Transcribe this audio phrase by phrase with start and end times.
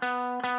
[0.00, 0.57] Thank you.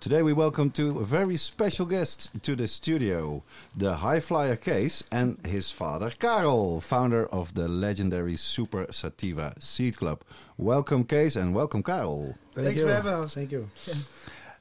[0.00, 3.42] Today we welcome two very special guests to the studio.
[3.76, 9.96] The High Flyer Kees and his father Karel, founder of the legendary Super Sativa Seed
[9.96, 10.22] Club.
[10.56, 12.36] Welcome Kees and welcome Karel.
[12.54, 12.86] Thank Thanks you.
[12.86, 13.34] for having us.
[13.34, 13.68] Thank you.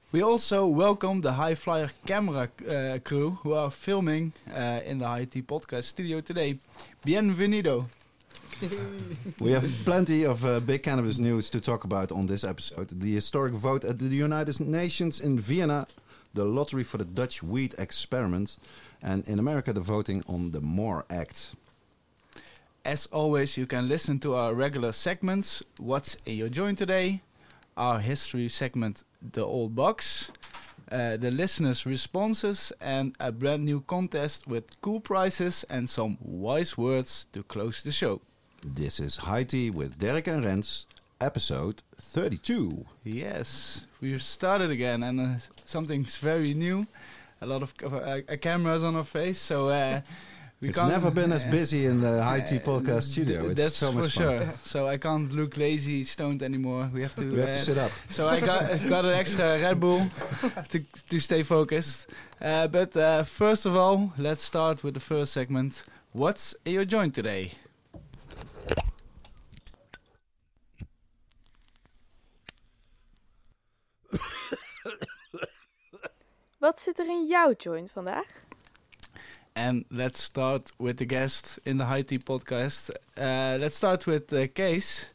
[0.10, 5.06] We also welcome the High Flyer camera uh, crew who are filming uh, in the
[5.06, 6.60] High Tea podcast studio today.
[7.06, 7.88] Bienvenido.
[9.40, 12.90] We have plenty of uh, big cannabis news to talk about on this episode.
[12.90, 15.88] The historic vote at the United Nations in Vienna,
[16.34, 18.58] the lottery for the Dutch weed experiment,
[19.02, 21.56] and in America, the voting on the MORE Act.
[22.84, 27.22] As always, you can listen to our regular segments What's in Your Joint Today,
[27.76, 30.32] our history segment The Old Box,
[30.92, 36.78] uh, the listeners' responses, and a brand new contest with cool prizes and some wise
[36.78, 38.22] words to close the show.
[38.66, 40.88] This is High Tea with Derek and Rens,
[41.22, 42.86] episode 32.
[43.04, 46.86] Yes, we've started again, and uh, something's very new.
[47.42, 50.02] A lot of uh, uh, cameras on our face, so uh,
[50.60, 53.50] we it's never been as busy in the High Tea podcast studio.
[53.50, 54.10] It's That's so for fun.
[54.10, 54.54] sure.
[54.64, 56.90] So I can't look lazy, stoned anymore.
[56.92, 57.32] We have to.
[57.32, 57.92] We have to uh, sit up.
[58.10, 60.02] So I got got an extra Red Bull
[60.72, 62.08] to to stay focused.
[62.42, 65.84] Uh, but uh, first of all, let's start with the first segment.
[66.12, 67.52] What's in your joint today?
[76.60, 78.26] Wat zit er in jouw joint vandaag?
[79.54, 82.90] And let's start with the guest in the High Tea podcast.
[83.18, 85.10] Uh, let's start with uh, Case.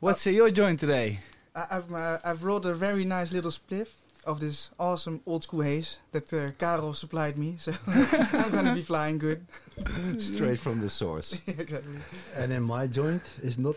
[0.00, 1.18] What's in your joint today?
[1.54, 3.88] I, I've uh, I've rolled a very nice little spliff
[4.24, 8.82] of this awesome old school haze that uh, Karel supplied me, so I'm gonna be
[8.82, 9.46] flying good.
[10.18, 11.38] Straight from the source.
[11.46, 11.98] exactly.
[12.36, 13.76] And in my joint is not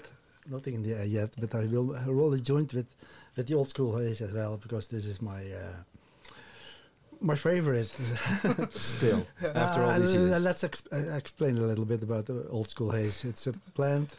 [0.50, 2.88] nothing in there yet, but I will roll a joint with
[3.36, 5.76] with the old school haze as well because this is my uh,
[7.20, 7.92] my favorite.
[8.74, 10.42] Still, after all Uh, these years.
[10.44, 13.24] Let's ex- uh, explain a little bit about the old school haze.
[13.26, 14.10] It's a plant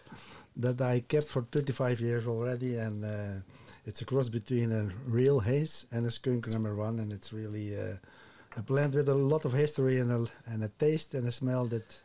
[0.57, 3.41] that I kept for 35 years already, and uh,
[3.87, 7.75] it's a cross between a real haze and a skunk number one, and it's really
[7.77, 7.97] uh,
[8.57, 11.67] a plant with a lot of history and a, and a taste and a smell
[11.67, 11.97] that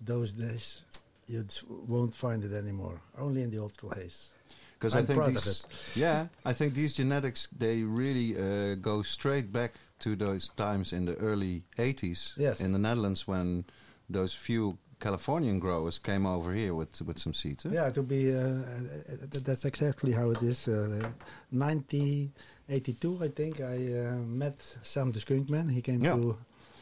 [0.00, 0.82] those days
[1.28, 1.44] you
[1.88, 3.00] won't find it anymore.
[3.18, 4.30] Only in the old school haze.
[4.78, 9.72] Because I think these, yeah, I think these genetics they really uh, go straight back
[9.98, 12.60] to those times in the early '80s Yes.
[12.60, 13.64] in the Netherlands when
[14.12, 17.62] those few Californian growers came over here with with some seeds.
[17.64, 17.70] huh?
[17.72, 20.68] Yeah, to be uh, uh, that's exactly how it is.
[20.68, 21.10] Uh,
[21.50, 25.70] 1982, I think, I uh, met Sam the Skunkman.
[25.70, 26.16] He came Yeah.
[26.16, 26.36] to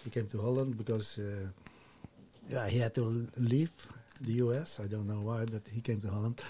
[0.05, 1.49] he came to Holland because uh,
[2.51, 3.71] yeah he had to leave
[4.21, 4.81] the U.S.
[4.81, 6.41] I don't know why, but he came to Holland.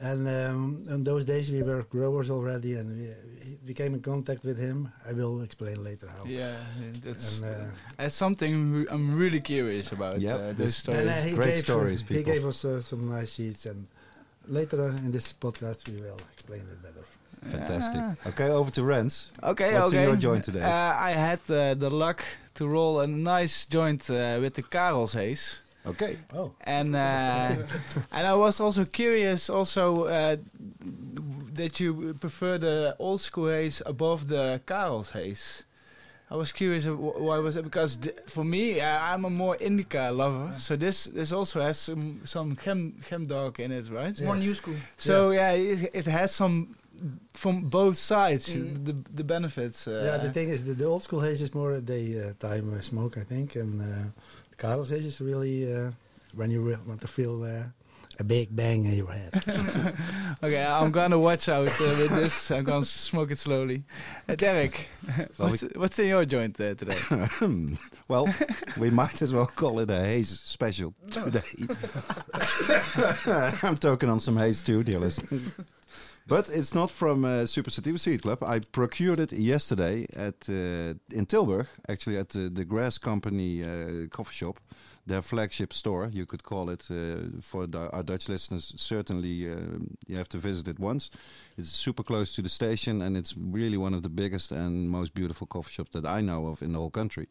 [0.00, 3.08] And um, in those days we were growers already, and we,
[3.66, 4.90] we came in contact with him.
[5.08, 6.24] I will explain later how.
[6.24, 6.56] Yeah,
[7.04, 7.64] that's And, uh,
[7.98, 10.20] that's something I'm really curious about.
[10.20, 10.98] Yep, uh, this- this story.
[10.98, 13.86] And, uh, he Great gave, stories, He gave us uh, some nice seeds, and
[14.48, 17.04] later in this podcast we will explain it better.
[17.50, 18.00] Fantastic.
[18.02, 18.28] Ah.
[18.30, 19.30] Okay, over to Rens.
[19.42, 20.62] Okay, What's in your joint today?
[20.62, 22.22] Uh, I had uh, the luck
[22.54, 25.60] to roll a nice joint uh, with the Karels haze.
[25.86, 26.16] Okay.
[26.34, 27.56] Oh, And uh,
[28.12, 30.36] and I was also curious also uh,
[31.54, 35.62] that you prefer the old school haze above the Karels haze.
[36.32, 39.56] I was curious of why was it because th- for me uh, I'm a more
[39.56, 44.10] indica lover, so this this also has some some chem chem dog in it, right?
[44.10, 44.76] It's more new school.
[44.96, 45.38] So Yes.
[45.40, 46.76] yeah, it, it has some
[47.32, 48.84] from both sides Mm.
[48.84, 49.88] the the benefits.
[49.88, 50.18] Uh, yeah.
[50.26, 53.24] The thing is, the, the old school haze is more a daytime uh, smoke, I
[53.24, 53.80] think, and
[54.60, 55.90] the Karels haze is really uh,
[56.34, 57.62] when you re- want to feel uh,
[58.18, 59.32] a big bang in your head.
[60.42, 62.50] okay, I'm gonna watch out uh, with this.
[62.50, 63.84] I'm gonna smoke it slowly.
[64.28, 64.88] Uh, Derek,
[65.36, 66.98] what's, what's in your joint uh, today?
[68.08, 68.32] well,
[68.76, 71.42] we might as well call it a haze special today.
[73.62, 75.40] I'm talking on some haze too, dear listener.
[76.30, 78.44] But it's not from uh, Super Sativa Seed Club.
[78.44, 84.06] I procured it yesterday at uh, in Tilburg, actually at the, the Grass Company uh,
[84.10, 84.60] coffee shop,
[85.04, 86.08] their flagship store.
[86.12, 88.72] You could call it uh, for our Dutch listeners.
[88.76, 89.56] Certainly, uh,
[90.06, 91.10] you have to visit it once.
[91.58, 95.14] It's super close to the station, and it's really one of the biggest and most
[95.14, 97.26] beautiful coffee shops that I know of in the whole country.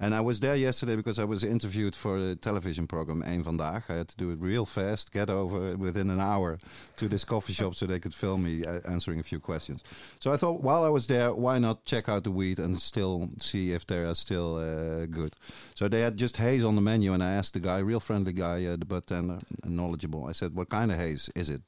[0.00, 3.82] And I was there yesterday because I was interviewed for a television program, Eén Vandaag.
[3.88, 6.60] I had to do it real fast, get over within an hour
[6.96, 9.82] to this coffee shop so they could film me uh, answering a few questions.
[10.20, 13.30] So I thought while I was there, why not check out the wheat and still
[13.40, 15.34] see if they are still uh, good.
[15.74, 18.32] So they had just haze on the menu, and I asked the guy, real friendly
[18.32, 20.26] guy, uh, the bud tender, knowledgeable.
[20.26, 21.62] I said, "What kind of haze is it?"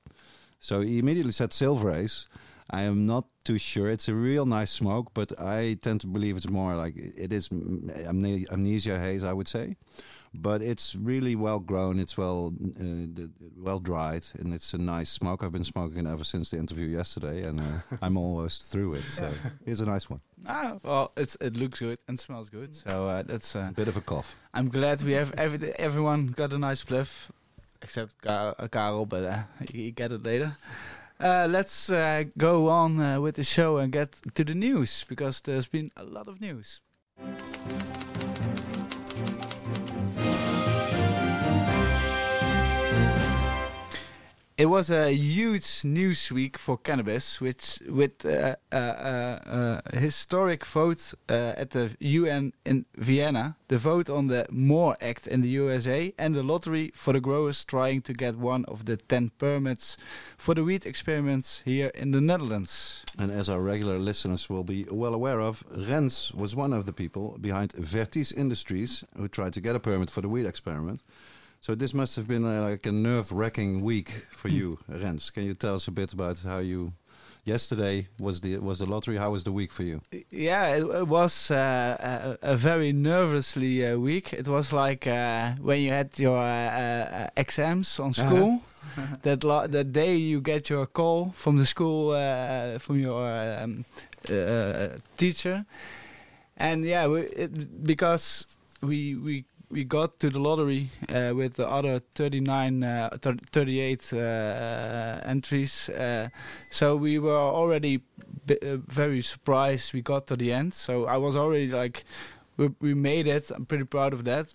[0.61, 2.29] So he immediately said silver haze.
[2.71, 3.91] I am not too sure.
[3.91, 7.51] It's a real nice smoke, but I tend to believe it's more like it is
[7.51, 9.77] amnesia haze, I would say.
[10.33, 11.99] But it's really well grown.
[11.99, 13.27] It's well uh,
[13.57, 15.43] well dried, and it's a nice smoke.
[15.43, 19.03] I've been smoking ever since the interview yesterday, and uh, I'm almost through it.
[19.03, 19.33] So
[19.67, 20.21] it's a nice one.
[20.47, 22.77] Ah, well, it's it looks good and smells good.
[22.77, 24.37] So uh, that's a bit of a cough.
[24.55, 27.31] I'm glad we have every, everyone got a nice spliff,
[27.83, 30.57] except Karel, but uh, you get it later.
[31.21, 35.43] Uh, let's uh, go on uh, with the show and get to the news because
[35.43, 36.81] there's been a lot of news.
[44.61, 50.67] It was a huge news week for cannabis, which with uh, uh, uh, a historic
[50.67, 55.49] vote uh, at the UN in Vienna, the vote on the MORE Act in the
[55.49, 59.97] USA, and the lottery for the growers trying to get one of the 10 permits
[60.37, 63.03] for the wheat experiments here in the Netherlands.
[63.19, 66.93] And as our regular listeners will be well aware of, Rens was one of the
[66.93, 71.01] people behind Vertis Industries who tried to get a permit for the wheat experiment.
[71.63, 74.57] So this must have been uh, like a nerve-wracking week for hmm.
[74.57, 75.29] you, Rens.
[75.29, 76.95] Can you tell us a bit about how you?
[77.45, 79.17] Yesterday was the was the lottery.
[79.17, 80.03] How was the week for you?
[80.31, 84.35] Yeah, it, it was uh, a, a, very nervously uh, week.
[84.35, 88.27] It was like uh, when you had your uh, uh, exams on uh-huh.
[88.27, 88.63] school.
[89.23, 89.41] that
[89.71, 92.13] that day you get your call from the school
[92.79, 93.85] from your um,
[95.17, 95.65] teacher,
[96.57, 98.47] and yeah, we, it, because
[98.83, 104.17] we we we got to the lottery uh, with the other 39, uh, 38 uh,
[104.19, 105.89] uh, entries.
[105.89, 106.29] Uh,
[106.71, 108.03] so we were already
[108.51, 110.75] uh, very surprised we got to the end.
[110.75, 112.05] So I was already like,
[112.57, 113.51] we, we made it.
[113.51, 114.53] I'm pretty proud of that.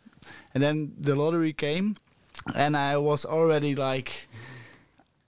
[0.53, 1.97] And then the lottery came,
[2.53, 4.27] and I was already like,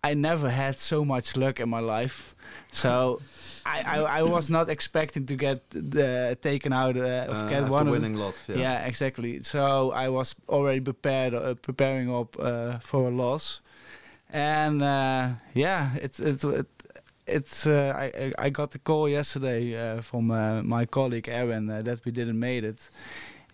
[0.04, 2.36] I never had so much luck in my life.
[2.72, 3.22] So
[3.68, 5.70] I, I, I, was not expecting to get
[6.42, 8.36] taken out uh, of uh, get one winning lot.
[8.48, 8.56] Yeah.
[8.56, 8.86] yeah.
[8.86, 9.42] exactly.
[9.44, 13.62] So I was already prepared, uh, preparing up uh, for a loss,
[14.30, 16.68] and uh, yeah, it's it's it,
[17.26, 17.68] it's.
[17.68, 20.28] Uh, I I got the call yesterday from
[20.68, 22.90] my colleague Aaron that we didn't made it,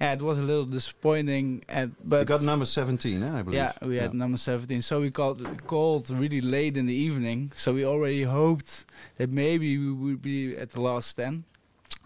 [0.02, 1.64] yeah, it was a little disappointing.
[1.68, 3.58] And but you got number seventeen, eh, I believe.
[3.58, 4.18] Yeah, we had yeah.
[4.18, 4.82] number seventeen.
[4.82, 7.52] So we called called really late in the evening.
[7.56, 8.86] So we already hoped
[9.18, 11.46] that maybe we would be at the last ten.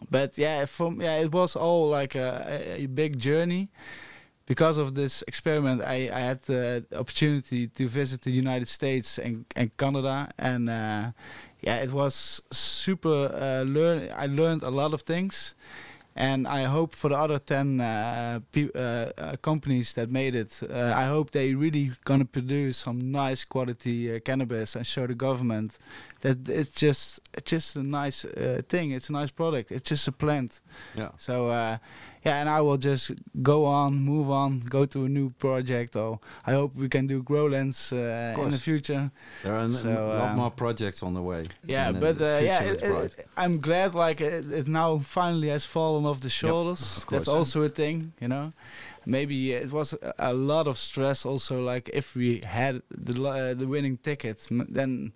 [0.10, 3.70] But yeah, from yeah, it was all like a, a big journey.
[4.46, 9.44] Because of this experiment, I, I had the opportunity to visit the United States and,
[9.58, 11.12] and Canada, and uh,
[11.60, 13.30] yeah, it was super.
[13.34, 15.54] Uh, learn I learned a lot of things
[16.18, 20.94] and I hope for the other 10 uh, uh, uh, companies that made it, uh,
[20.96, 25.78] I hope they really gonna produce some nice quality uh, cannabis and show the government
[26.22, 28.92] that it's just it's just a nice uh, thing.
[28.92, 29.72] It's a nice product.
[29.72, 30.60] It's just a plant.
[30.96, 31.10] Yeah.
[31.18, 31.78] So
[32.28, 35.96] yeah, and I will just go on, move on, go to a new project.
[35.96, 39.12] Or I hope we can do Growlands uh, in the future.
[39.44, 41.44] There are so, a lot um, more projects on the way.
[41.66, 46.06] Yeah, but uh, yeah, it, it, I'm glad like it, it, now finally has fallen
[46.06, 47.00] off the shoulders.
[47.00, 48.54] Yep, That's also a thing, you know.
[49.06, 51.26] Maybe it was a lot of stress.
[51.26, 55.14] Also, like if we had the uh, the winning ticket, then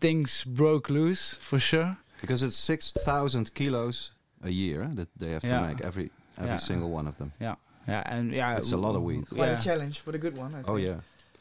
[0.00, 1.98] things broke loose for sure.
[2.20, 4.10] Because it's six thousand kilos
[4.42, 6.56] a year that they have to make every every yeah.
[6.58, 7.32] single one of them.
[7.40, 7.56] Yeah,
[7.88, 9.28] yeah, and yeah, it's a lot of weed.
[9.28, 9.58] Quite yeah.
[9.58, 10.64] a challenge, but a good one.
[10.66, 11.00] oh yeah.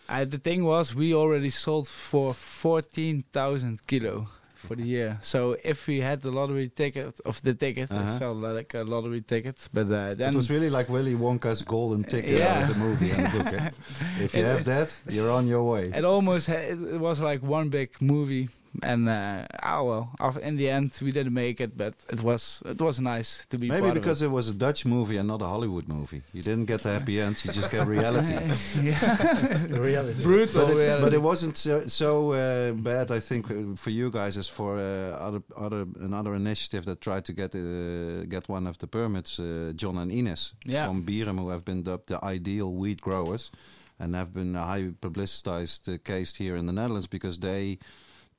[0.10, 4.28] Uh, the thing was, we already sold for fourteen thousand kilo
[4.62, 5.18] for the year.
[5.22, 8.14] So if we had the lottery ticket of the ticket, uh -huh.
[8.14, 9.70] it felt like a lottery ticket.
[9.74, 12.54] But uh, then it was really like Willy Wonka's golden ticket yeah.
[12.54, 13.54] out of the movie and the book.
[13.54, 13.70] Eh?
[14.26, 15.86] If you have that, you're on your way.
[16.00, 18.50] It almost it was like one big movie
[18.84, 22.80] And uh, oh well, in the end we didn't make it, but it was it
[22.80, 23.68] was nice to be.
[23.68, 26.22] Maybe part because of it was a Dutch movie and not a Hollywood movie.
[26.32, 28.34] You didn't get the happy end, you just get reality.
[28.82, 29.66] yeah.
[29.68, 30.24] reality.
[30.30, 30.66] brutal.
[30.66, 31.02] But it, reality.
[31.04, 34.78] but it wasn't so, so uh, bad, I think, uh, for you guys as for
[34.78, 39.38] uh, other other another initiative that tried to get uh, get one of the permits.
[39.40, 40.88] Uh, John and Ines Yeah.
[40.88, 43.52] from Bierum, who have been dubbed the ideal wheat growers,
[44.00, 47.78] and have been a high publicized uh, case here in the Netherlands because they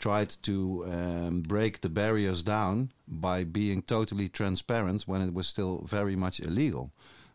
[0.03, 5.75] tried to um, break the barriers down by being totally transparent when it was still
[5.99, 6.91] very much illegal.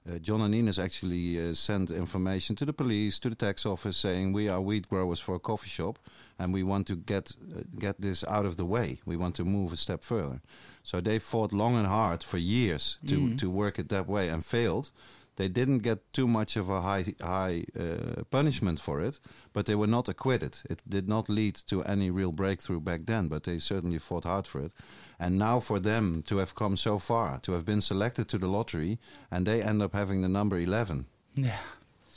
[0.09, 3.97] Uh, John and Ines actually uh, sent information to the police, to the tax office,
[3.97, 5.97] saying we are weed growers for a coffee shop,
[6.39, 9.00] and we want to get uh, get this out of the way.
[9.05, 10.39] We want to move a step further.
[10.83, 13.38] So they fought long and hard for years to Mhm.
[13.38, 14.91] to work it that way and failed.
[15.38, 19.20] They didn't get too much of a high high uh, punishment for it,
[19.53, 20.58] but they were not acquitted.
[20.70, 24.48] It did not lead to any real breakthrough back then, but they certainly fought hard
[24.48, 24.74] for it.
[25.20, 28.48] And now for them to have come so far, to have been selected to the
[28.48, 28.98] lottery,
[29.32, 31.06] and they end up having the number 11.
[31.36, 31.60] yeah.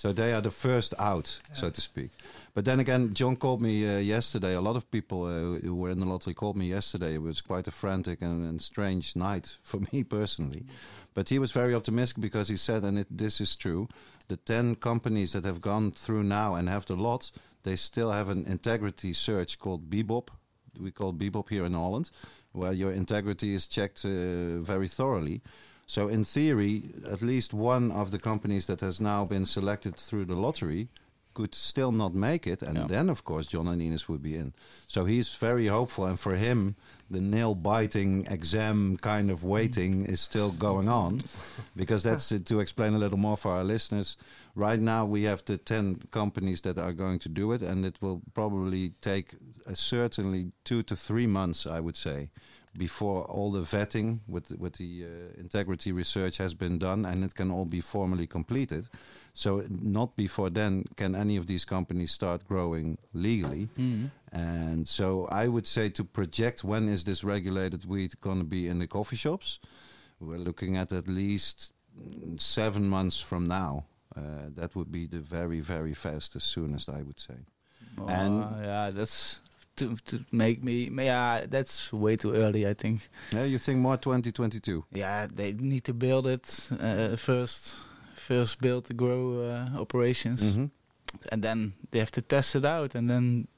[0.01, 2.11] So they are the first out, so to speak.
[2.55, 4.55] But then again, John called me uh, yesterday.
[4.55, 7.17] A lot of people uh, who were in the lottery called me yesterday.
[7.17, 10.65] It was quite a frantic and, and strange night for me personally.
[11.15, 13.89] But he was very optimistic because he said, and it, this is true,
[14.29, 17.31] the 10 companies that have gone through now and have the lot,
[17.63, 20.29] they still have an integrity search called Bibob.
[20.79, 22.11] We call Bibob here in Holland,
[22.53, 25.43] where your integrity is checked uh, very thoroughly.
[25.87, 30.27] So in theory, at least one of the companies that has now been selected through
[30.27, 30.89] the lottery
[31.35, 32.87] could still not make it, and Yeah.
[32.89, 34.53] then of course John and Ines would be in.
[34.87, 36.75] So he's very hopeful, and for him,
[37.11, 41.23] the nail-biting exam kind of waiting is still going on,
[41.77, 44.17] because that's it, to explain a little more for our listeners.
[44.55, 47.97] Right now, we have the ten companies that are going to do it, and it
[48.01, 49.35] will probably take
[49.67, 52.31] uh, certainly two to three months, I would say,
[52.79, 57.35] before all the vetting with with the uh, integrity research has been done and it
[57.35, 58.89] can all be formally completed.
[59.33, 63.69] So not before then can any of these companies start growing legally.
[63.77, 64.11] Mhm.
[64.33, 68.67] And so I would say to project when is this regulated wheat going to be
[68.69, 69.59] in the coffee shops,
[70.21, 73.85] we're looking at at least mm, seven months from now.
[74.17, 77.37] Uh, that would be the very very fastest, soonest I would say.
[78.09, 79.41] And- Uh, yeah, that's
[79.77, 80.91] to to make me.
[81.05, 82.67] Yeah, that's way too early.
[82.71, 83.09] I think.
[83.33, 84.85] Yeah, you think more 2022?
[84.93, 87.77] Yeah, they need to build it uh, first.
[88.31, 90.71] First, build the grow uh, operations, Mhm.
[91.33, 92.95] and then they have to test it out.
[92.95, 93.49] And then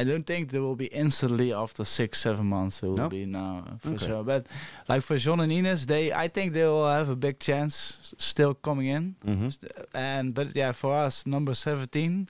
[0.00, 2.78] I don't think there will be instantly after six, seven months.
[2.80, 3.08] There will No?
[3.08, 4.06] be now for Okay.
[4.06, 4.22] sure.
[4.24, 4.42] But
[4.88, 7.74] like for John and Ines, they I think they will have a big chance
[8.18, 9.14] still coming in.
[9.26, 9.50] Mhm.
[9.92, 12.28] And but yeah, for us, number seventeen,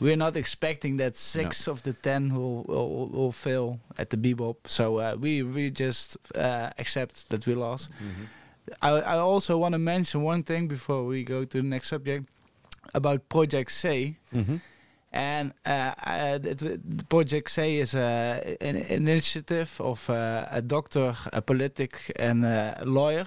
[0.00, 4.56] we're not expecting that six of the ten will will, will fail at the Bibob.
[4.66, 7.88] So uh, we we just uh, accept that we lost.
[8.02, 8.26] Mhm.
[8.82, 12.28] I I also want to mention one thing before we go to the next subject
[12.94, 14.16] about Project C.
[14.32, 14.60] Mhm.
[15.12, 16.38] And uh, uh,
[17.08, 23.26] Project C is uh, an initiative of uh, a doctor, a politic, and a lawyer.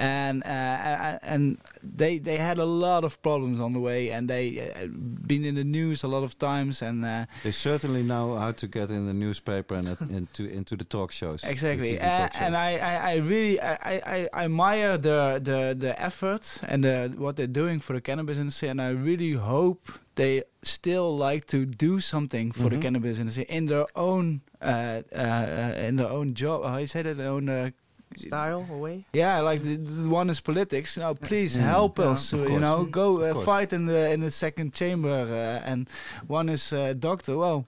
[0.00, 1.58] And uh, and
[1.98, 4.86] they they had a lot of problems on the way, and they uh,
[5.26, 6.82] been in the news a lot of times.
[6.82, 10.76] And uh, They certainly know how to get in the newspaper and at, into into
[10.76, 11.44] the talk shows.
[11.44, 12.42] exactly, uh, talk shows.
[12.42, 13.74] and I, I, I really I,
[14.16, 18.38] I, I admire the, the the effort and the, what they're doing for the cannabis
[18.38, 22.82] industry, and I really hope they still like to do something for the Mhm.
[22.82, 26.64] cannabis industry in their own uh, uh, uh, in their own job.
[26.64, 27.16] How you say that?
[27.16, 27.48] Their own.
[27.48, 27.70] Uh,
[28.18, 29.04] Style away.
[29.12, 30.96] yeah, like the, the one is politics.
[30.96, 32.32] Now, please Mm, help yeah, us.
[32.32, 35.08] of uh, you know, go uh, fight in the in the second chamber.
[35.08, 35.88] Uh, and
[36.26, 37.36] one is uh, doctor.
[37.36, 37.64] Well,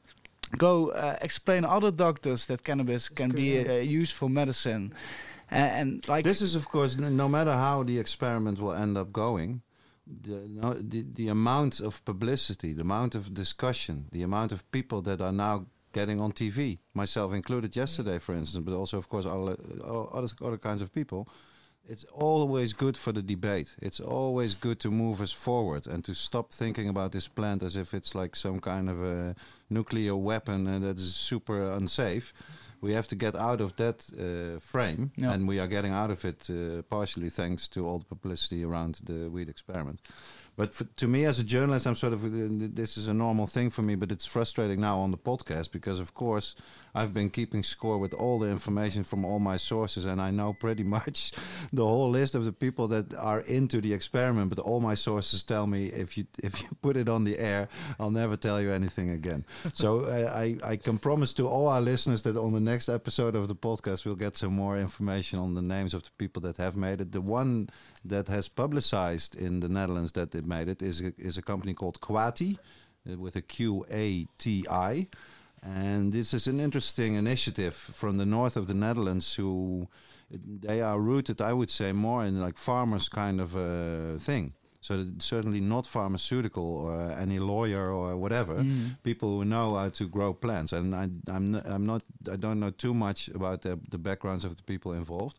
[0.58, 3.72] go uh, explain other doctors that cannabis can good, be yeah.
[3.75, 4.92] uh, used for medicine.
[5.50, 8.96] Uh, and like This is, of course, n- no matter how the experiment will end
[8.99, 9.61] up going,
[10.06, 15.02] the, no, the, the amount of publicity, the amount of discussion, the amount of people
[15.02, 19.26] that are now getting on TV, myself included yesterday, for instance, but also, of course,
[19.26, 19.49] all,
[19.84, 21.28] all other, other kinds of people.
[21.88, 23.75] It's always good for the debate.
[23.82, 27.76] It's always good to move us forward and to stop thinking about this plant as
[27.76, 29.34] if it's like some kind of a
[29.68, 32.32] nuclear weapon and that is super unsafe.
[32.80, 35.32] We have to get out of that uh, frame, Yeah.
[35.32, 39.00] and we are getting out of it uh, partially thanks to all the publicity around
[39.04, 40.00] the weed experiment.
[40.62, 42.28] But for, to me, as a journalist, I'm sort of uh,
[42.73, 43.97] this is a normal thing for me.
[43.97, 46.54] But it's frustrating now on the podcast because, of course,
[46.94, 50.52] I've been keeping score with all the information from all my sources, and I know
[50.52, 51.32] pretty much
[51.72, 54.50] the whole list of the people that are into the experiment.
[54.50, 57.68] But all my sources tell me if you if you put it on the air,
[57.99, 59.44] I'll never tell you anything again.
[59.72, 63.34] so uh, I I can promise to all our listeners that on the next episode
[63.34, 66.56] of the podcast we'll get some more information on the names of the people that
[66.58, 67.12] have made it.
[67.12, 67.68] The one
[68.04, 71.75] that has publicized in the Netherlands that it made it is a, is a company
[71.75, 72.58] called Quati
[73.11, 75.08] uh, with a Q A T I.
[75.62, 79.88] And this is an interesting initiative from the north of the Netherlands who
[80.31, 84.54] they are rooted, I would say, more in like farmers kind of a thing.
[84.81, 88.57] So certainly not pharmaceutical or any lawyer or whatever.
[88.57, 88.97] Mm.
[89.04, 90.73] People who know how to grow plants.
[90.73, 94.45] And I, I'm, n- I'm not, I don't know too much about the, the backgrounds
[94.45, 95.38] of the people involved.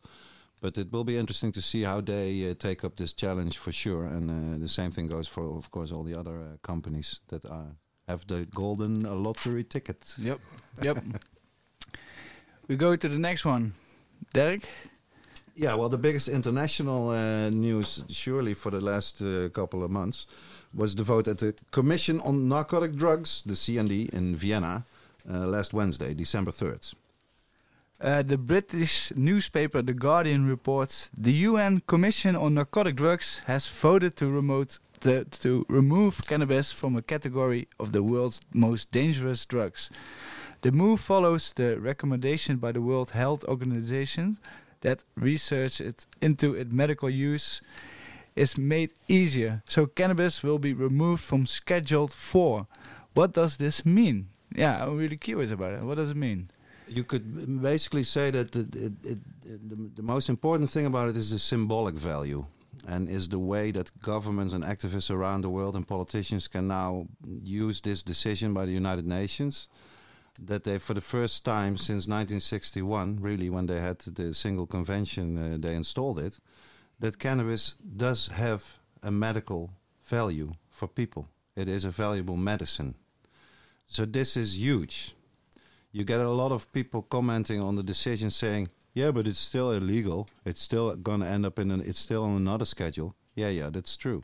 [0.62, 3.74] But it will be interesting to see how they uh, take up this challenge for
[3.74, 4.06] sure.
[4.06, 7.44] And uh, the same thing goes for, of course, all the other uh, companies that
[7.44, 7.76] are
[8.08, 10.16] have the golden lottery ticket.
[10.18, 10.40] Yep.
[10.82, 11.04] Yep.
[12.68, 13.74] we go to the next one.
[14.34, 14.68] Derek?
[15.56, 20.26] Yeah, well, the biggest international uh, news, surely for the last uh, couple of months,
[20.74, 24.84] was the vote at the Commission on Narcotic Drugs, the CND, in Vienna
[25.30, 26.96] uh, last Wednesday, December 3rd.
[28.02, 34.16] Uh, the British newspaper The Guardian reports the UN Commission on Narcotic Drugs has voted
[34.18, 39.90] to remote the, to remove cannabis from a category of the world's most dangerous drugs.
[40.62, 44.38] The move follows the recommendation by the World Health Organization
[44.82, 47.62] that research it into its medical use
[48.36, 49.62] is made easier.
[49.66, 52.68] So cannabis will be removed from Schedule 4.
[53.14, 54.30] What does this mean?
[54.56, 55.84] Yeah, I'm really curious about it.
[55.84, 56.50] What does it mean?
[56.88, 59.20] You could basically say that it, it, it,
[59.70, 62.46] the, the most important thing about it is the symbolic value
[62.88, 67.08] and is the way that governments and activists around the world and politicians can now
[67.44, 69.68] use this decision by the United Nations
[70.40, 75.38] that they, for the first time since 1961, really when they had the single convention,
[75.38, 76.40] uh, they installed it,
[77.00, 79.72] that cannabis does have a medical
[80.04, 81.28] value for people.
[81.56, 82.96] It is a valuable medicine.
[83.88, 85.14] So this is huge.
[85.92, 89.72] You get a lot of people commenting on the decision saying, yeah, but it's still
[89.72, 90.28] illegal.
[90.46, 93.16] It's still going to end up in an, it's still on another schedule.
[93.36, 94.24] Yeah, yeah, that's true.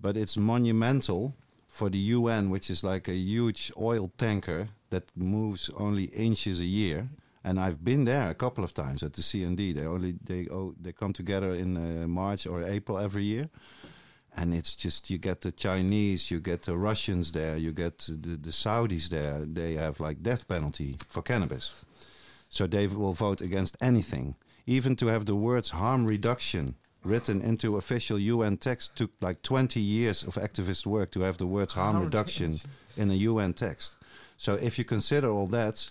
[0.00, 1.34] But it's monumental
[1.68, 6.64] for the UN, which is like a huge oil tanker that moves only inches a
[6.64, 7.08] year.
[7.42, 9.74] And I've been there a couple of times at the CND.
[9.74, 13.50] They only they oh, they come together in uh, March or April every year,
[14.36, 18.36] and it's just you get the Chinese, you get the Russians there, you get the,
[18.36, 19.40] the Saudis there.
[19.44, 21.84] They have like death penalty for cannabis,
[22.54, 24.36] so they will vote against anything.
[24.66, 29.80] Even to have the words harm reduction written into official UN text took like 20
[29.80, 32.58] years of activist work to have the words harm, reduction.
[32.96, 33.96] in a UN text.
[34.38, 35.90] So if you consider all that,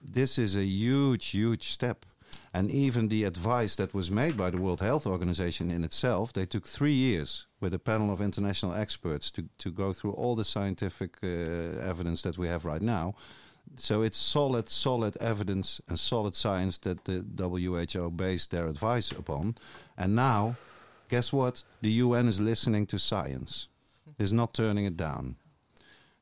[0.00, 2.06] this is a huge, huge step.
[2.52, 6.46] And even the advice that was made by the World Health Organization in itself, they
[6.46, 10.44] took three years with a panel of international experts to, to go through all the
[10.44, 13.14] scientific uh, evidence that we have right now.
[13.76, 19.56] So it's solid, solid evidence and solid science that the WHO based their advice upon.
[19.96, 20.56] And now,
[21.08, 21.64] guess what?
[21.80, 23.68] The UN is listening to science,
[24.18, 25.36] is not turning it down.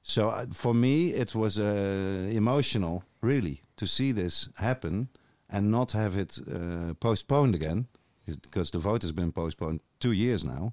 [0.03, 5.09] So uh, for me, it was uh, emotional, really, to see this happen
[5.49, 7.87] and not have it uh, postponed again,
[8.27, 10.73] because the vote has been postponed two years now.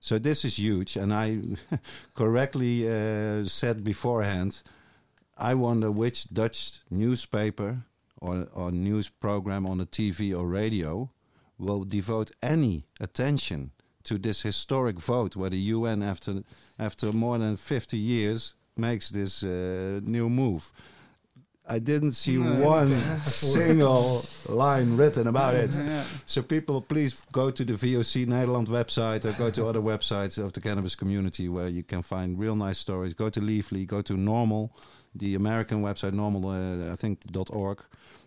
[0.00, 1.40] So this is huge, and I
[2.14, 4.62] correctly uh, said beforehand.
[5.36, 7.82] I wonder which Dutch newspaper
[8.20, 11.10] or, or news program on the TV or radio
[11.58, 13.70] will devote any attention
[14.04, 16.42] to this historic vote where the UN, after
[16.78, 20.72] after more than 50 years, makes this uh, new move.
[21.68, 22.54] I didn't see No.
[22.68, 25.76] one single line written about it.
[25.86, 26.04] Yeah.
[26.24, 30.52] So people, please go to the VOC Nederland website or go to other websites of
[30.52, 33.14] the cannabis community where you can find real nice stories.
[33.14, 34.70] Go to Leafly, go to NORML,
[35.18, 37.82] the American website NORML, uh, I think dot .org.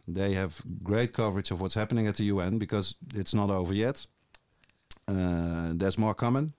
[0.07, 4.07] They have great coverage of what's happening at the UN because it's not over yet.
[5.07, 6.53] Uh, there's more coming.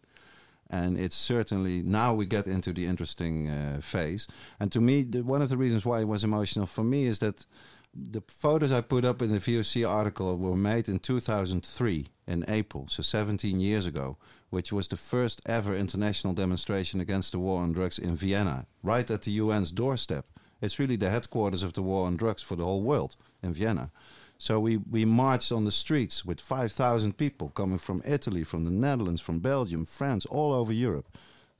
[0.73, 4.29] And it's certainly now we get into the interesting uh, phase.
[4.61, 7.19] And to me, the, one of the reasons why it was emotional for me is
[7.19, 7.45] that
[7.93, 12.87] the photos I put up in the VOC article were made in 2003 in April,
[12.89, 14.17] so 17 years ago,
[14.51, 19.11] which was the first ever international demonstration against the war on drugs in Vienna, right
[19.11, 20.27] at the UN's doorstep.
[20.61, 23.91] It's really the headquarters of the war on drugs for the whole world in Vienna.
[24.37, 28.71] So we, we marched on the streets with 5,000 people coming from Italy, from the
[28.71, 31.09] Netherlands, from Belgium, France, all over Europe.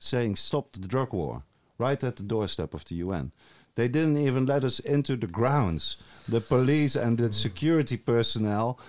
[0.01, 1.43] saying stop the drug war
[1.77, 3.31] right at the doorstep of the UN.
[3.75, 5.97] They didn't even let us into the grounds.
[6.27, 8.79] The police and the security personnel,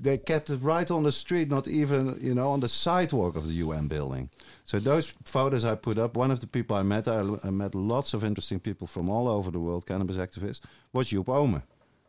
[0.00, 3.46] they kept it right on the street, not even you know on the sidewalk of
[3.46, 4.30] the UN building.
[4.64, 6.16] So those photos I put up.
[6.16, 9.28] One of the people I met, I, I met lots of interesting people from all
[9.28, 10.60] over the world, cannabis activists,
[10.92, 11.62] was Joep Oomen,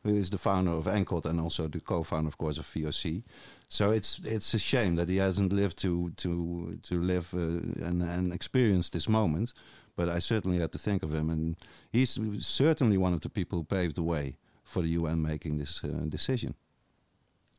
[0.04, 3.24] who is the founder of ENCOD and also the co-founder, of course, of VOC.
[3.68, 8.02] So it's it's a shame that he hasn't lived to to to live uh, and
[8.02, 9.54] and experience this moment.
[9.98, 11.58] But I certainly had to think of him, and
[11.92, 15.84] he's certainly one of the people who paved the way for the UN making this
[15.84, 16.56] uh, decision.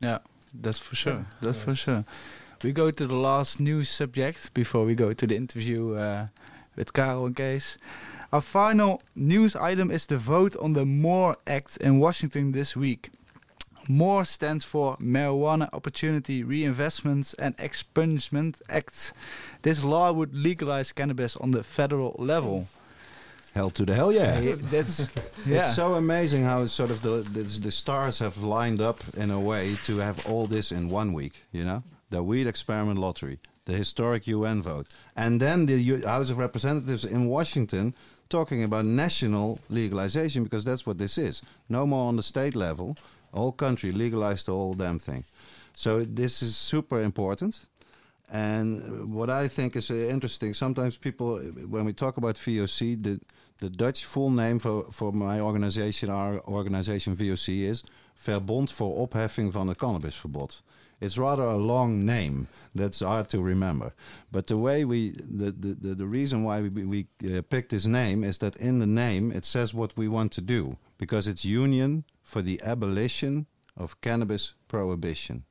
[0.03, 0.19] Yeah,
[0.53, 1.25] that's for sure.
[1.41, 2.05] That's for sure.
[2.63, 6.27] We go to the last news subject before we go to the interview uh,
[6.75, 7.77] with Karel and Kees.
[8.31, 13.11] Our final news item is the vote on the MORE Act in Washington this week.
[13.87, 19.13] MORE stands for Marijuana Opportunity Reinvestment and Expungement Act.
[19.61, 22.67] This law would legalize cannabis on the federal level.
[23.53, 24.55] Hell to the hell, yeah!
[24.71, 24.99] That's
[25.45, 25.57] yeah.
[25.59, 29.39] It's so amazing how sort of the, the the stars have lined up in a
[29.39, 31.43] way to have all this in one week.
[31.51, 36.31] You know, the weed experiment lottery, the historic UN vote, and then the U- House
[36.31, 37.93] of Representatives in Washington
[38.27, 41.41] talking about national legalization because that's what this is.
[41.69, 42.97] No more on the state level.
[43.31, 45.23] All country legalized the whole damn thing.
[45.75, 47.67] So this is super important.
[48.31, 51.37] And what I think is uh, interesting, sometimes people,
[51.69, 53.19] when we talk about VOC, the,
[53.57, 59.51] the Dutch full name for, for my organization, our organization VOC, is Verbond voor Opheffing
[59.51, 60.63] van het Cannabisverbod.
[60.99, 63.93] It's rather a long name that's hard to remember.
[64.31, 67.85] But the way we, the, the, the, the reason why we, we uh, picked this
[67.85, 71.43] name is that in the name it says what we want to do because it's
[71.43, 75.43] Union for the Abolition of Cannabis Prohibition.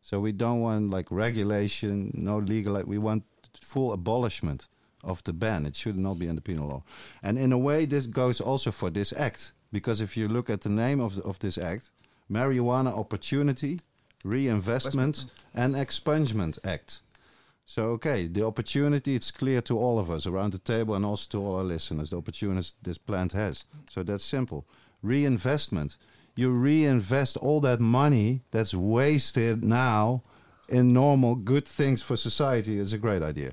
[0.00, 2.82] So we don't want like regulation, no legal.
[2.86, 3.24] We want
[3.60, 4.68] full abolishment
[5.04, 5.66] of the ban.
[5.66, 6.82] It should not be in the penal law.
[7.22, 10.62] And in a way, this goes also for this act because if you look at
[10.62, 11.90] the name of the, of this act,
[12.30, 13.80] Marijuana Opportunity,
[14.24, 17.00] Reinvestment, and Expungement Act.
[17.64, 21.28] So okay, the opportunity it's clear to all of us around the table and also
[21.30, 22.10] to all our listeners.
[22.10, 23.64] The opportunity this plant has.
[23.90, 24.64] So that's simple.
[25.02, 25.96] Reinvestment
[26.38, 30.22] you reinvest all that money that's wasted now
[30.68, 33.50] in normal good things for society is a great idea.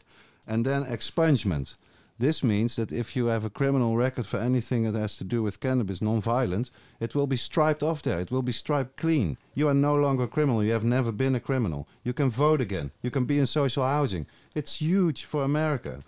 [0.47, 1.75] And then expungement.
[2.17, 5.43] This means that if you have a criminal record for anything that has to do
[5.43, 8.21] with cannabis, non-violent, it will be striped off there.
[8.21, 9.38] It will be striped clean.
[9.53, 10.63] You are no longer a criminal.
[10.63, 11.89] You have never been a criminal.
[12.03, 12.91] You can vote again.
[13.01, 14.27] You can be in social housing.
[14.53, 15.99] It's huge for America.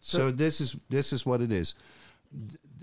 [0.00, 1.74] So, so this is this is what it is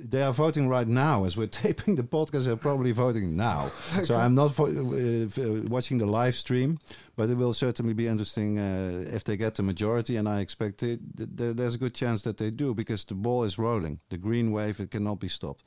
[0.10, 2.46] they are voting right now as we're taping the podcast.
[2.46, 3.72] They're probably voting now.
[4.04, 6.80] so I'm not uh, uh, watching the live stream,
[7.16, 10.18] but it will certainly be interesting uh, if they get the majority.
[10.18, 13.44] And I expect it, th there's a good chance that they do because the ball
[13.46, 14.00] is rolling.
[14.10, 15.64] The green wave it cannot be stopped.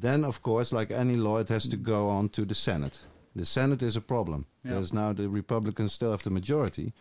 [0.00, 3.06] Then, of course, like any law, it has to go on to the Senate.
[3.34, 4.44] The Senate is a problem.
[4.64, 4.72] Yeah.
[4.72, 6.92] There's now the Republicans still have the majority,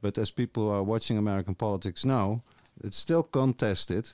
[0.00, 2.42] but as people who are watching American politics now,
[2.84, 4.12] it's still contested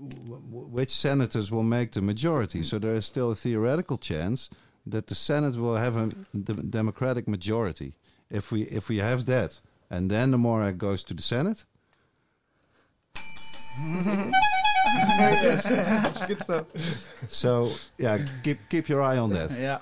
[0.00, 2.62] which senators will make the majority.
[2.62, 4.48] So there is still a theoretical chance
[4.86, 7.94] that the Senate will have a Democratic majority.
[8.30, 9.60] If we if we have that,
[9.90, 11.64] and then the MORE goes to the Senate.
[16.28, 16.66] Good stuff.
[17.28, 19.50] So yeah, keep keep your eye on that.
[19.50, 19.78] yeah,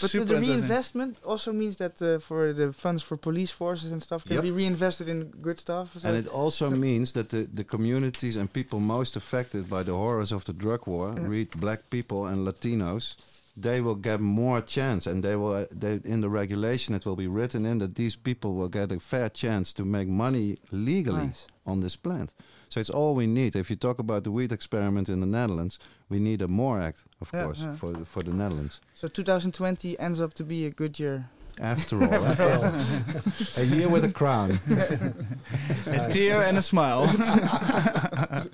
[0.00, 4.02] but the, the reinvestment also means that uh, for the funds for police forces and
[4.02, 4.42] stuff can yep.
[4.42, 6.04] be reinvested in good stuff.
[6.04, 10.32] And it also means that the the communities and people most affected by the horrors
[10.32, 11.28] of the drug war, yeah.
[11.28, 13.16] read black people and Latinos,
[13.56, 17.16] they will get more chance and they will uh, they, in the regulation it will
[17.16, 21.26] be written in that these people will get a fair chance to make money legally
[21.26, 21.46] nice.
[21.64, 22.32] on this plant
[22.76, 23.56] so it's all we need.
[23.56, 25.78] If you talk about the weed experiment in the Netherlands,
[26.10, 27.74] we need a MORE Act, of yeah, course, yeah.
[27.74, 28.80] for for the Netherlands.
[28.94, 31.30] So 2020 ends up to be a good year.
[31.58, 33.62] After all, after all.
[33.62, 34.60] a year with a crown,
[35.86, 37.06] a tear and a smile.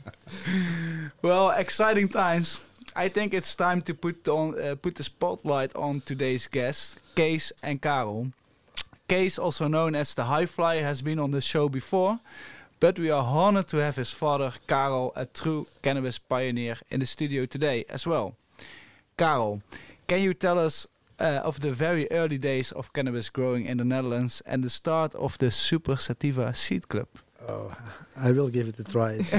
[1.22, 2.60] well, exciting times.
[2.94, 7.52] I think it's time to put on uh, put the spotlight on today's guests, Kees
[7.60, 8.30] and Karel.
[9.08, 12.20] Kees, also known as the High Flyer, has been on the show before.
[12.82, 17.06] But we are honored to have his father, Karel, a true cannabis pioneer, in the
[17.06, 18.34] studio today as well.
[19.16, 19.62] Karel,
[20.08, 20.88] can you tell us
[21.20, 25.14] uh, of the very early days of cannabis growing in the Netherlands and the start
[25.14, 27.06] of the Super Sativa Seed Club?
[27.48, 27.72] Oh,
[28.16, 29.12] I will give it a try.
[29.12, 29.32] It's,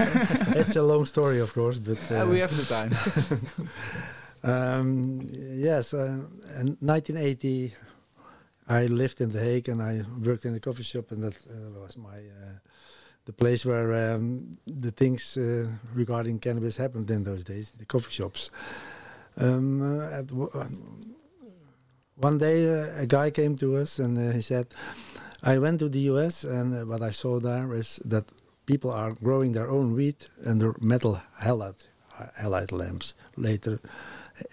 [0.55, 2.91] it's a long story, of course, but uh, uh, we have the time.
[4.53, 6.23] um, yes, uh,
[6.61, 7.73] in 1980,
[8.69, 11.81] I lived in The Hague and I worked in a coffee shop, and that uh,
[11.81, 12.59] was my uh,
[13.25, 18.11] the place where um, the things uh, regarding cannabis happened in those days, the coffee
[18.11, 18.49] shops.
[19.37, 20.21] Um, uh,
[20.59, 20.67] uh,
[22.15, 24.67] one day, uh, a guy came to us and uh, he said,
[25.41, 26.43] "I went to the U.S.
[26.43, 28.25] and uh, what I saw there is that
[28.65, 31.87] people are growing their own wheat under metal halide,
[32.39, 33.13] halide lamps.
[33.35, 33.79] Later,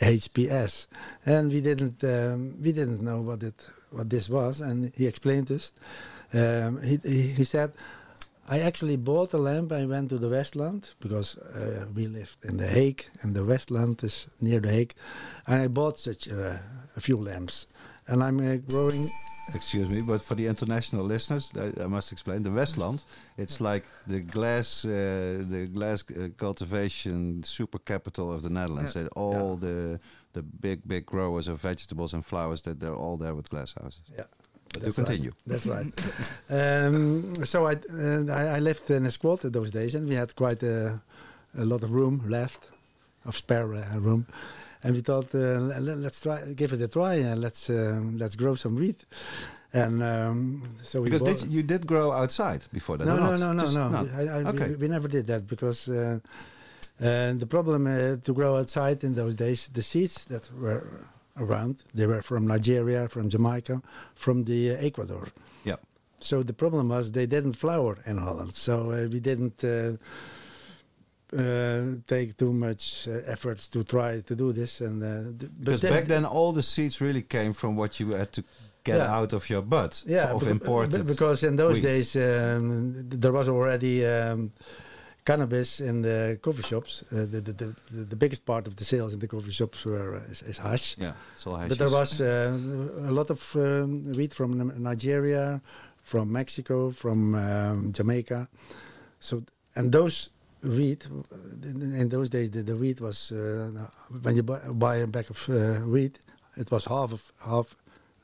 [0.01, 0.87] HPS,
[1.27, 5.51] and we didn't um, we didn't know what it what this was, and he explained
[5.51, 5.73] us.
[6.33, 6.97] Um, he
[7.35, 7.73] he said,
[8.51, 9.71] I actually bought a lamp.
[9.71, 14.03] I went to the Westland because uh, we lived in the Hague, and the Westland
[14.03, 14.95] is near the Hague,
[15.47, 16.59] and I bought such uh,
[16.97, 17.69] a few lamps,
[18.09, 19.09] and I'm uh, growing.
[19.55, 23.05] Excuse me, but for the international listeners, I, I must explain the Westland.
[23.37, 28.95] It's like the glass, uh, the glass uh, cultivation super capital of the Netherlands.
[28.97, 29.09] Yeah.
[29.17, 30.01] All the
[30.33, 34.03] the big big growers of vegetables and flowers that they're all there with glass houses.
[34.17, 34.25] Yeah.
[34.73, 35.09] But That's you right.
[35.09, 35.33] continue.
[35.47, 35.87] That's right.
[36.51, 40.35] um, so I, uh, I I lived in a squat those days, and we had
[40.37, 41.01] quite a,
[41.59, 42.69] a lot of room left,
[43.25, 44.27] of spare uh, room,
[44.85, 48.55] and we thought uh, let's try give it a try and let's um, let's grow
[48.55, 49.05] some wheat,
[49.73, 53.07] and um, so we Because did you, you did grow outside before that?
[53.07, 54.09] no, no, no, no, Just no?
[54.17, 54.69] I, I, Okay.
[54.71, 56.21] we, we never did that because uh,
[57.01, 60.87] uh, the problem uh, to grow outside in those days, the seeds that were
[61.41, 63.83] around, they were from Nigeria, from Jamaica,
[64.15, 65.29] from the uh, Ecuador.
[65.65, 65.77] Yeah.
[66.21, 68.55] So the problem was they didn't flower in Holland.
[68.55, 69.93] So uh, we didn't uh,
[71.37, 74.81] uh, take too much uh, efforts to try to do this.
[74.81, 75.07] And uh,
[75.39, 78.33] th- but Because then- back then, all the seeds really came from what you had
[78.33, 78.43] to
[78.85, 79.15] get Yeah.
[79.21, 81.05] out of your butt yeah, of imported.
[81.07, 81.83] be- because in those wheat.
[81.83, 84.51] days um, there was already um,
[85.25, 87.03] cannabis in the coffee shops.
[87.13, 90.17] Uh, the, the, the, the biggest part of the sales in the coffee shops were
[90.17, 90.97] uh, is, is hash.
[90.99, 92.57] yeah, it's all But there was uh,
[93.07, 95.61] a lot of um, wheat from Nigeria,
[96.03, 98.49] from Mexico, from um, Jamaica.
[99.21, 99.43] So
[99.77, 100.31] and those
[100.63, 103.71] wheat uh, in, those days the, the wheat was uh,
[104.23, 106.19] when you buy, buy a bag of uh, wheat,
[106.57, 107.75] it was half of half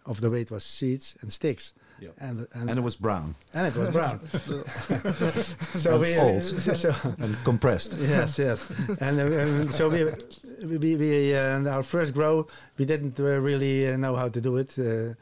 [0.05, 1.75] of the weight was seeds and sticks.
[1.99, 2.11] Yeah.
[2.19, 4.21] And, and, and it was brown and it was brown.
[5.79, 6.45] so And we old.
[6.85, 7.97] so, and compressed.
[7.99, 8.71] yes, yes.
[9.01, 10.05] And, uh, and so we,
[10.65, 14.57] we, we uh, our first grow, we didn't uh, really uh, know how to do
[14.57, 15.15] it uh,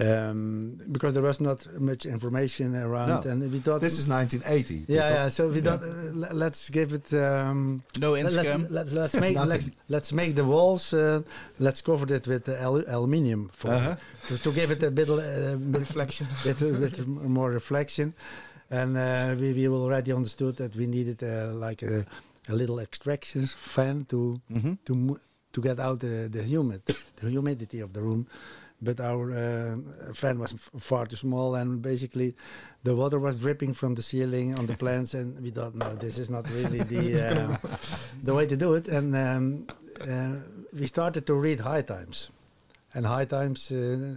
[0.00, 3.30] um, because there was not much information around, No.
[3.30, 4.84] and we thought This is 1980.
[4.88, 5.28] yeah, yeah.
[5.28, 7.12] So we thought uh, let's give it.
[7.12, 8.66] Um, No let- Instagram.
[8.70, 10.92] Let, us let's make let's, let's make the walls.
[10.92, 11.22] Uh,
[11.58, 13.96] let's cover it with uh, al- aluminium for Uh-huh.
[14.28, 16.26] to, to give it a bit, uh, bit Reflection.
[16.44, 18.14] with, with more reflection.
[18.70, 22.06] And uh, we, we already understood that we needed uh, like a,
[22.48, 24.78] a little extraction fan to Mhm.
[24.86, 25.18] to
[25.52, 26.82] to get out the, the humid
[27.16, 28.26] the humidity of the room.
[28.82, 29.76] But our uh,
[30.14, 32.34] fan was f- far too small, and basically
[32.82, 36.16] the water was dripping from the ceiling on the plants, and we thought, no, this
[36.18, 37.56] is not really the uh,
[38.24, 38.88] the way to do it.
[38.88, 39.66] And um,
[40.00, 40.36] uh,
[40.72, 42.30] we started to read High Times,
[42.94, 43.70] and High Times.
[43.70, 44.16] Uh,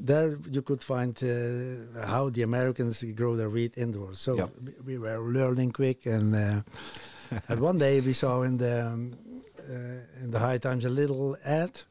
[0.00, 4.18] there you could find uh, how the Americans grow their wheat indoors.
[4.20, 4.50] So Yep.
[4.84, 6.62] we, we were learning quick, and uh,
[7.48, 9.12] and one day we saw in the um,
[9.58, 11.82] uh, in the High Times a little ad.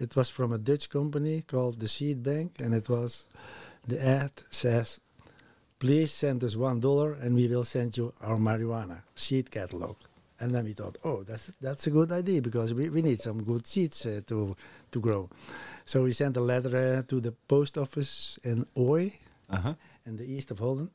[0.00, 3.26] It was from a Dutch company called the Seed Bank, and it was
[3.86, 4.98] the ad says,
[5.78, 9.96] "Please send us one dollar, and we will send you our marijuana seed catalog."
[10.40, 13.42] And then we thought, "Oh, that's that's a good idea because we, we need some
[13.44, 14.56] good seeds uh, to
[14.92, 15.28] to grow."
[15.84, 19.12] So we sent a letter uh, to the post office in Ooij,
[19.50, 19.74] Uh-huh.
[20.06, 20.90] in the east of Holland.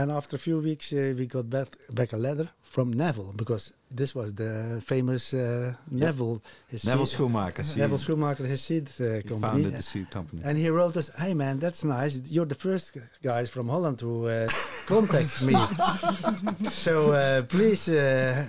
[0.00, 3.74] And after a few weeks, uh, we got back, back a letter from Neville because
[3.90, 6.40] this was the famous uh, Neville.
[6.68, 7.76] His Neville seed- Schoenmaker.
[7.76, 9.40] Neville Schoenmaker, his seed uh, company.
[9.40, 10.40] founded the seed company.
[10.42, 12.14] And he wrote us, "Hey man, that's nice.
[12.34, 14.48] You're the first guys from Holland to uh,
[14.86, 15.54] contact me.
[16.84, 18.48] so uh, please uh,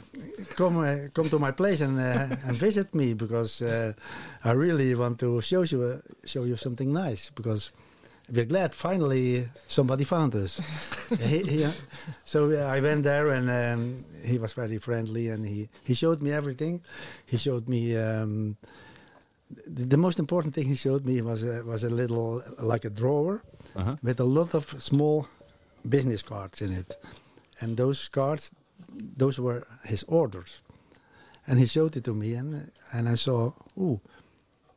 [0.56, 3.92] come uh, come to my place and uh, and visit me because uh,
[4.50, 7.72] I really want to show you uh, show you something nice because."
[8.32, 10.62] We're glad finally somebody found us.
[11.20, 11.72] he, he, uh,
[12.24, 16.22] so uh, I went there and um, he was very friendly and he, he showed
[16.22, 16.82] me everything.
[17.26, 18.56] He showed me um,
[19.68, 22.90] the, the most important thing he showed me was a, was a little like a
[22.90, 23.42] drawer
[23.76, 23.96] Uh-huh.
[24.04, 25.26] with a lot of small
[25.88, 26.98] business cards in it,
[27.62, 28.52] and those cards,
[29.18, 30.62] those were his orders,
[31.48, 34.00] and he showed it to me, and and I saw, ooh,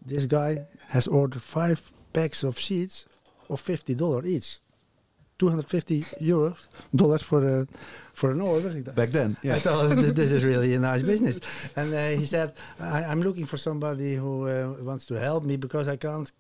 [0.06, 1.78] this guy has ordered five
[2.12, 3.06] packs of seeds
[3.54, 4.58] of fifty dollar each.
[5.38, 6.56] 250 euros
[6.94, 7.66] dollars for a
[8.12, 8.70] for an order.
[8.94, 9.88] Back then, I thought
[10.20, 11.40] this is really a nice business,
[11.74, 14.52] and uh, he said, I, "I'm looking for somebody who uh,
[14.88, 16.30] wants to help me because I can't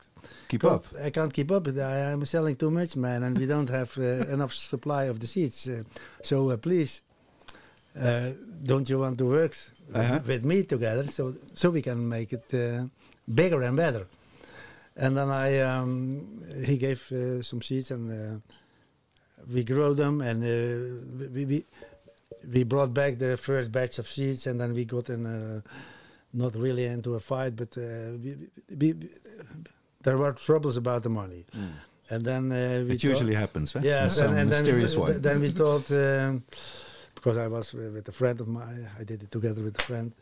[0.48, 0.84] Keep co- up.
[1.06, 1.66] I can't keep up.
[1.66, 5.26] I, I'm selling too much, man, and we don't have uh, enough supply of the
[5.26, 5.66] seats.
[5.68, 5.82] Uh,
[6.22, 7.02] so uh, please,
[8.00, 8.30] uh,
[8.62, 9.54] don't you want to work
[9.94, 10.20] Uh-huh.
[10.26, 12.86] with me together so so we can make it uh,
[13.40, 14.04] bigger and better?
[14.96, 18.38] And then I um, he gave uh, some seeds and uh,
[19.52, 21.64] we grew them and uh, we, we
[22.52, 25.60] we brought back the first batch of seeds and then we got in uh,
[26.32, 28.36] not really into a fight but uh, we,
[28.68, 29.08] we, we,
[30.02, 31.44] there were troubles about the money
[32.10, 33.80] and then uh, we It usually happens, huh?
[33.82, 35.12] Yes, some and, and then, we, mysterious way.
[35.18, 36.44] then we thought, um,
[37.14, 40.12] because I was with a friend of mine, I did it together with a friend.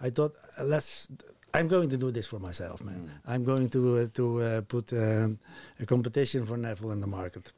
[0.00, 1.08] I thought, uh, let's.
[1.54, 3.08] I'm going to do this for myself, man.
[3.08, 3.32] Mm.
[3.32, 5.38] I'm going to uh, to uh, put um,
[5.80, 7.52] a competition for Neville in the market,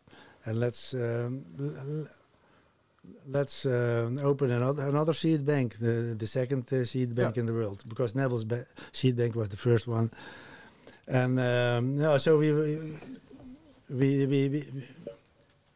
[0.45, 1.45] and let's um,
[3.27, 7.41] let's um open another another seed bank, the the second uh, seed bank Yeah.
[7.41, 10.11] in the world, because Neville's ba- seed bank was the first one,
[11.09, 12.79] and um, no, so we we
[13.89, 14.65] we, we, we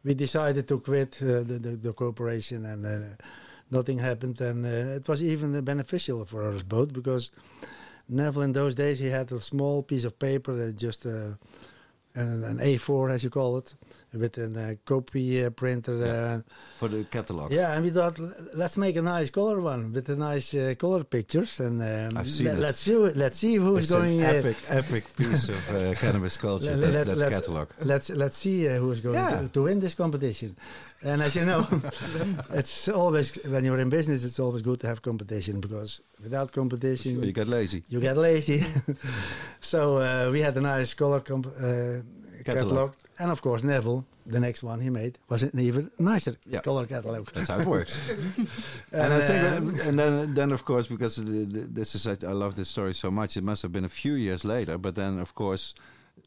[0.03, 2.99] we decided to quit uh, the, the the corporation and uh,
[3.71, 7.31] nothing happened and uh, it was even uh, beneficial for us both because
[8.11, 11.35] Neville in those days he had a small piece of paper uh, just uh,
[12.13, 13.73] an, an A4 as you call it
[14.13, 16.41] with a uh, copy printer Yeah.
[16.77, 17.51] For the catalog.
[17.51, 18.17] yeah and we thought
[18.53, 22.29] let's make a nice color one with the nice uh, color pictures and um, I've
[22.29, 22.57] seen it.
[22.59, 26.81] let's see let's see who's It's going an epic, epic piece of cannabis culture, Let-
[26.81, 27.67] that, let- that let's- catalog.
[27.83, 29.41] let's let's see who's going Yeah.
[29.41, 30.55] to, to win this competition.
[31.03, 31.65] And as you know,
[32.53, 37.15] it's always when you're in business, it's always good to have competition because without competition,
[37.15, 37.83] Sure, you get lazy.
[37.89, 38.63] you get lazy.
[39.61, 42.01] so uh, we had a nice color uh,
[42.43, 42.91] catalog.
[43.19, 46.61] And of course Neville, the next one he made, was an even nicer Yeah.
[46.61, 47.29] color catalog.
[47.33, 47.99] That's how it works.
[48.09, 48.47] and,
[48.91, 49.43] and I think,
[49.79, 52.69] uh, and then, then of course, because the, the, this is, I, I love this
[52.69, 53.37] story so much.
[53.37, 55.73] It must have been a few years later, but then, of course,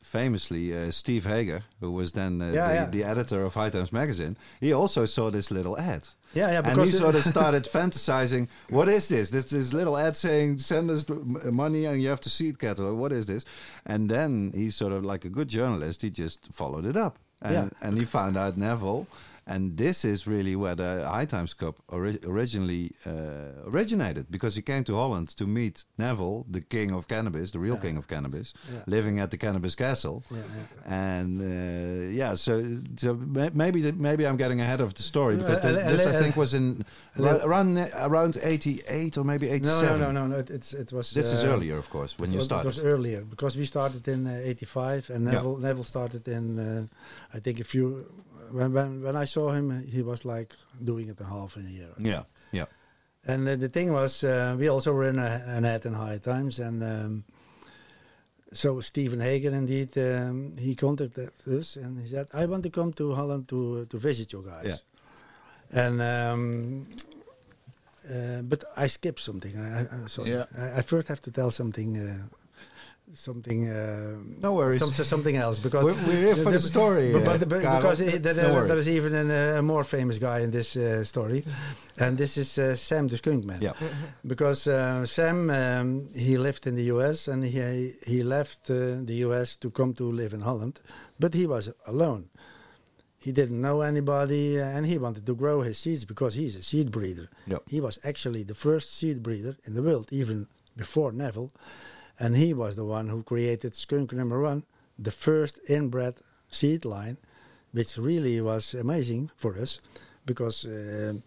[0.03, 2.87] famously, uh, Steve Hager, who was then uh, Yeah, the, yeah.
[2.91, 6.09] the editor of High Times magazine, he also saw this little ad.
[6.35, 8.49] Yeah, yeah, and he sort of started fantasizing.
[8.69, 9.31] What is this?
[9.31, 12.97] This this little ad saying send us money and you have to see it catalog.
[12.99, 13.45] What is this?
[13.87, 17.53] And then he sort of like a good journalist, he just followed it up, and
[17.55, 17.69] Yeah.
[17.89, 19.07] and he found out Neville.
[19.47, 23.11] And this is really where the High Times Cup ori- originally uh,
[23.71, 27.75] originated because he came to Holland to meet Neville, the king of cannabis, the real
[27.75, 27.81] Yeah.
[27.83, 28.83] king of cannabis, Yeah.
[28.87, 30.23] living at the Cannabis Castle.
[30.31, 30.39] yeah.
[30.87, 32.53] And uh, yeah, so,
[32.97, 33.15] so
[33.55, 36.53] maybe maybe I'm getting ahead of the story because Uh, uh, this I think was
[36.55, 36.85] in
[37.19, 37.79] around
[38.09, 39.99] around 88 or maybe 87.
[40.01, 40.37] no, no, no, no.
[40.39, 41.11] It, it's it was.
[41.13, 42.69] This is uh, earlier, of course, when you was, started.
[42.69, 45.25] It was earlier because we started in uh, '85, and.
[45.25, 48.07] Neville Neville started in uh, I think a few.
[48.53, 50.55] When, when when I saw him, he was like
[50.85, 51.93] doing it in half in a year.
[51.99, 52.67] yeah, yeah,
[53.27, 56.19] And uh, the thing was, uh, we also were in a, an ad in High
[56.19, 57.25] Times, and um,
[58.53, 62.93] so Stephen Hager indeed um, he contacted us and he said, "I want to come
[62.93, 64.79] to Holland to to visit you guys." Yeah.
[65.87, 66.87] And um,
[68.09, 69.57] uh, but I skipped something.
[69.57, 70.31] I, I, I- sorry.
[70.31, 70.45] Yeah.
[70.59, 71.97] I, I first have to tell something.
[71.97, 72.37] Uh,
[73.13, 73.69] something.
[73.69, 74.81] Uh, No worries.
[74.81, 77.13] some- something else because We're, we're here for the story.
[77.13, 79.85] but, uh, but, but because it, there, Don't there is even an, uh, a more
[79.85, 81.45] famous guy in this uh, story,
[81.99, 83.61] and this is uh, Sam the Skunk Man.
[83.63, 83.73] Yeah.
[84.27, 87.29] Because uh, Sam um, he lived in the U.S.
[87.29, 89.57] and he he left uh, the U.S.
[89.57, 90.81] to come to live in Holland,
[91.19, 92.29] but he was alone.
[93.19, 96.63] He didn't know anybody, uh, and he wanted to grow his seeds because he's a
[96.63, 97.29] seed breeder.
[97.47, 97.63] Yep.
[97.69, 101.51] He was actually the first seed breeder in the world, even before Neville,
[102.19, 104.65] and he was the one who created Skunk Number One,
[104.99, 106.17] the first inbred
[106.49, 107.17] seed line,
[107.73, 109.81] which really was amazing for us,
[110.25, 111.23] because um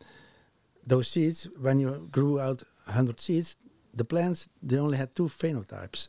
[0.88, 3.58] those seeds, when you grew out 100 seeds,
[3.94, 6.08] the plants they only had two phenotypes,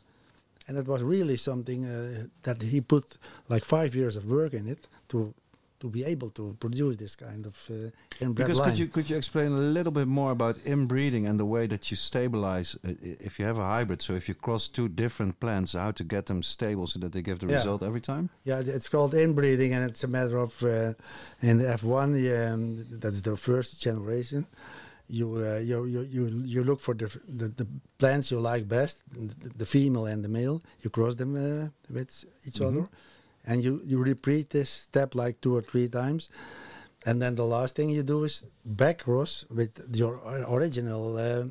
[0.67, 3.17] and it was really something uh, that he put
[3.49, 5.33] like five years of work in it to
[5.79, 7.89] to be able to produce this kind of uh,
[8.19, 8.69] inbred Because line.
[8.69, 11.89] could you could you explain a little bit more about inbreeding and the way that
[11.89, 14.01] you stabilize uh, if you have a hybrid?
[14.01, 17.21] So if you cross two different plants, how to get them stable so that they
[17.21, 17.55] give the Yeah.
[17.57, 18.29] result every time?
[18.43, 20.93] Yeah, it's called inbreeding, and it's a matter of uh,
[21.41, 22.13] in the F1.
[22.53, 24.45] Um, that's the first generation.
[25.11, 29.01] You uh, you, you you you look for the, the the plants you like best,
[29.11, 30.61] the, the female and the male.
[30.83, 32.67] You cross them uh, with each Mhm.
[32.67, 32.87] other,
[33.49, 36.29] and you you repeat this step like two or three times.
[37.05, 40.19] And then the last thing you do is back cross with your
[40.55, 41.43] original, uh,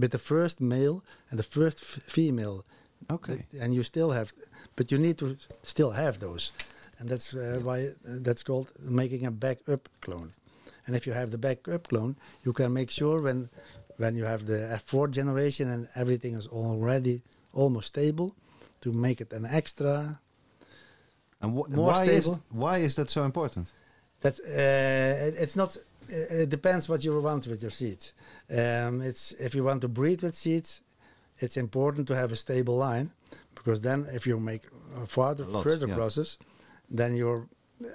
[0.00, 0.96] with the first male
[1.30, 2.64] and the first f- female
[3.10, 3.46] Okay.
[3.60, 4.28] and you still have,
[4.76, 6.52] but you need to still have those.
[6.98, 8.68] and that's uh, why uh, that's called
[9.02, 10.30] making a backup clone.
[10.86, 13.48] And if you have the backup clone, you can make sure when
[13.96, 17.22] when you have the fourth generation and everything is already
[17.52, 18.34] almost stable,
[18.80, 20.18] to make it an extra.
[21.40, 23.72] And wh- More why is why is that so important?
[24.20, 25.76] That uh, it- it's not.
[26.42, 28.12] It depends what you want with your seeds.
[28.50, 30.82] Um, it's if you want to breed with seeds,
[31.38, 33.10] it's important to have a stable line,
[33.54, 34.62] because then if you make
[35.06, 35.94] further A lot, further yeah.
[35.96, 36.38] crosses,
[36.96, 37.46] then your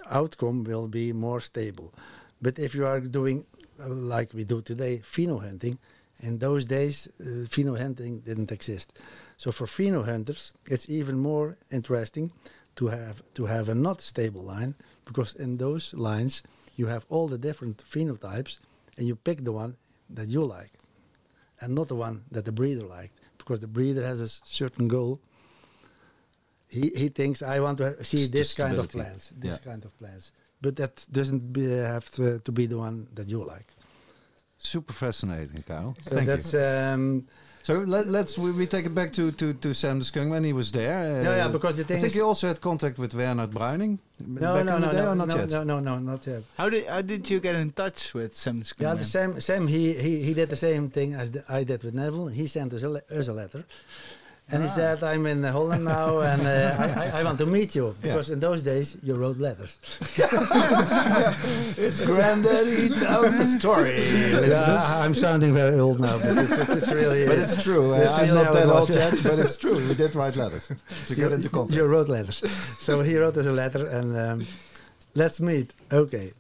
[0.10, 1.94] outcome will be more stable.
[2.42, 3.46] But if you are doing
[3.80, 5.78] uh, like we do today, pheno hunting,
[6.22, 8.98] in those days uh, pheno hunting didn't exist.
[9.38, 12.32] So for pheno hunters, it's even more interesting
[12.76, 16.44] to have to have a not stable line because in those lines
[16.76, 18.60] you have all the different phenotypes
[18.98, 19.76] and you pick the one
[20.10, 20.72] that you like
[21.62, 25.20] and not the one that the breeder liked because the breeder has a certain goal.
[26.68, 29.72] He he thinks I want to see this kind of plants, this Yeah.
[29.72, 33.44] kind of plants, but that doesn't be, have to, to be the one that you
[33.46, 33.74] like.
[34.58, 35.96] Super fascinating, Kyle.
[36.02, 36.60] So Thank you.
[36.60, 37.28] um,
[37.66, 40.44] So let, let's we, we take it back to, to, to Sam the Skunk when
[40.44, 41.00] he was there.
[41.00, 43.50] Uh, no, yeah, because the thing I think is, you also had contact with Wernard
[43.50, 45.50] Bruining no, back no, in the no, day, no, or not no, yet?
[45.50, 46.44] no, no, no, not yet.
[46.60, 49.66] How did how did you get in touch with Sam the Yeah, the same, Sam,
[49.66, 52.28] he, he, he did the same thing as the, I did with Neville.
[52.28, 53.66] He sent us a, le- us a letter.
[54.52, 54.76] And he Ah.
[54.76, 57.96] said, I'm in Holland now and uh, I, I, I want to meet you.
[58.02, 59.78] Because in those days, you wrote letters.
[61.78, 64.04] It's Granddaddy telling the story.
[64.56, 67.26] Yeah, I'm sounding very old now, but it's, it's, it's really...
[67.26, 67.94] But it's true.
[67.94, 69.10] Uh, It's I'm really not that old yeah.
[69.14, 69.78] yet, but it's true.
[69.88, 70.72] We did write letters
[71.08, 71.76] to get into contact.
[71.78, 72.44] You wrote letters.
[72.80, 74.46] so he wrote us a letter and um,
[75.16, 75.74] let's meet.
[75.92, 76.32] Okay.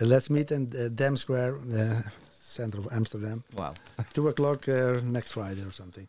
[0.00, 3.42] Uh, let's meet in uh, Dam Square, the center of Amsterdam.
[3.56, 3.74] Wow.
[4.12, 6.06] two o'clock uh, next Friday or something.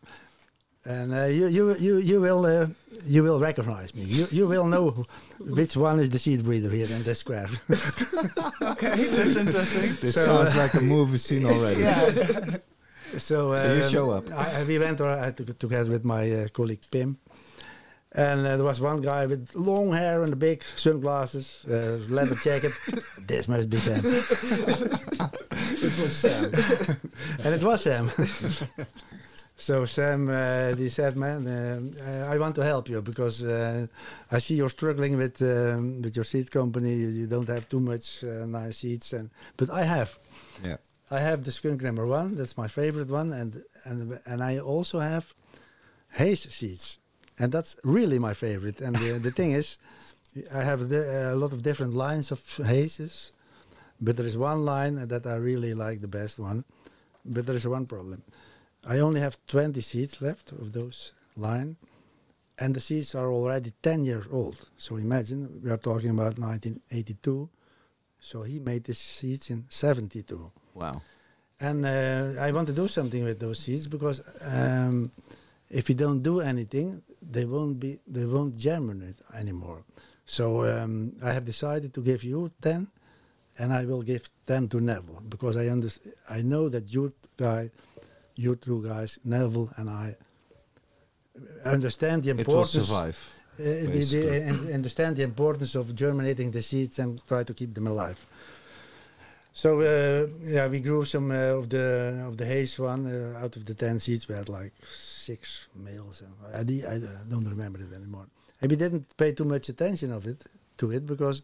[0.88, 2.66] And uh, you, you, you, you will, uh,
[3.04, 4.02] you will recognize me.
[4.04, 5.04] You, you will know
[5.40, 7.48] which one is the seed breeder here in this square.
[7.70, 9.90] okay, that's interesting.
[10.00, 11.80] This So, sounds uh, like a movie scene already.
[11.82, 12.58] yeah.
[13.18, 14.30] so, uh, So you show up.
[14.32, 17.18] I, I- we went uh, together with my uh, colleague Pim.
[18.12, 22.36] And uh, there was one guy with long hair and a big sunglasses, uh, leather
[22.36, 22.72] jacket.
[23.26, 24.00] this must be Sam.
[24.04, 26.44] It was Sam.
[27.44, 28.10] and it was Sam.
[29.56, 33.86] So Sam, uh, he said, "Man, uh, I want to help you because uh,
[34.30, 36.94] I see you're struggling with um, with your seed company.
[36.94, 40.18] You, you don't have too much uh, nice seeds, and but I have.
[40.62, 40.76] Yeah.
[41.10, 42.36] I have the skunk number one.
[42.36, 45.32] That's my favorite one, and and and I also have
[46.10, 46.98] haze seeds,
[47.38, 48.80] and that's really my favorite.
[48.80, 49.78] And the, the thing is,
[50.52, 53.32] I have the, a lot of different lines of hazes,
[54.00, 56.64] but there is one line that I really like the best one.
[57.24, 58.22] But there is one problem.
[58.86, 61.76] I only have 20 seeds left of those line,
[62.58, 64.56] and the seeds are already 10 years old.
[64.78, 67.48] So imagine we are talking about 1982.
[68.20, 71.00] So he made these seeds in 72 Wow.
[71.60, 75.10] and uh, I want to do something with those seeds because um,
[75.70, 79.84] if you don't do anything, they won't be they won't germinate anymore.
[80.26, 82.88] So um, I have decided to give you ten,
[83.58, 86.14] and I will give ten to Neville because I understand.
[86.28, 87.70] I know that you guy,
[88.36, 90.16] you two guys, Neville and I,
[91.64, 92.74] understand the importance.
[92.74, 93.32] It will survive.
[93.58, 97.74] Uh, the, the, and understand the importance of germinating the seeds and try to keep
[97.74, 98.26] them alive.
[99.54, 103.56] So uh, yeah, we grew some uh, of the of the haze one uh, out
[103.56, 104.28] of the ten seeds.
[104.28, 106.22] We had like six males.
[106.54, 106.98] I, I
[107.30, 108.26] don't remember it anymore.
[108.60, 110.44] And we didn't pay too much attention of it
[110.76, 111.40] to it because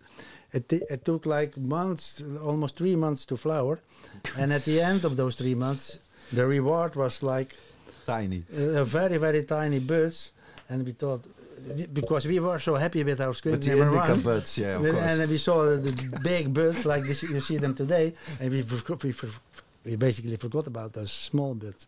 [0.53, 3.81] it it took like months, almost three months to flower,
[4.37, 5.99] and at the end of those three months,
[6.33, 7.57] the reward was like
[8.07, 8.43] Tiny.
[8.57, 10.33] uh, very very tiny birds,
[10.69, 11.25] and we thought
[11.93, 14.85] because we were so happy with our skunk But the indica one, buds, yeah, of
[14.85, 15.19] and, course.
[15.21, 19.13] and we saw the big birds like this, you see them today, and we we,
[19.85, 21.87] we basically forgot about those small birds.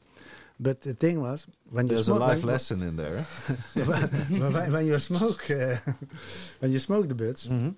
[0.61, 3.27] But the thing was, when you There's a life lesson in there.
[3.75, 5.77] when, when- you smoke, uh,
[6.61, 7.71] when you smoke the birds, Mm-hmm.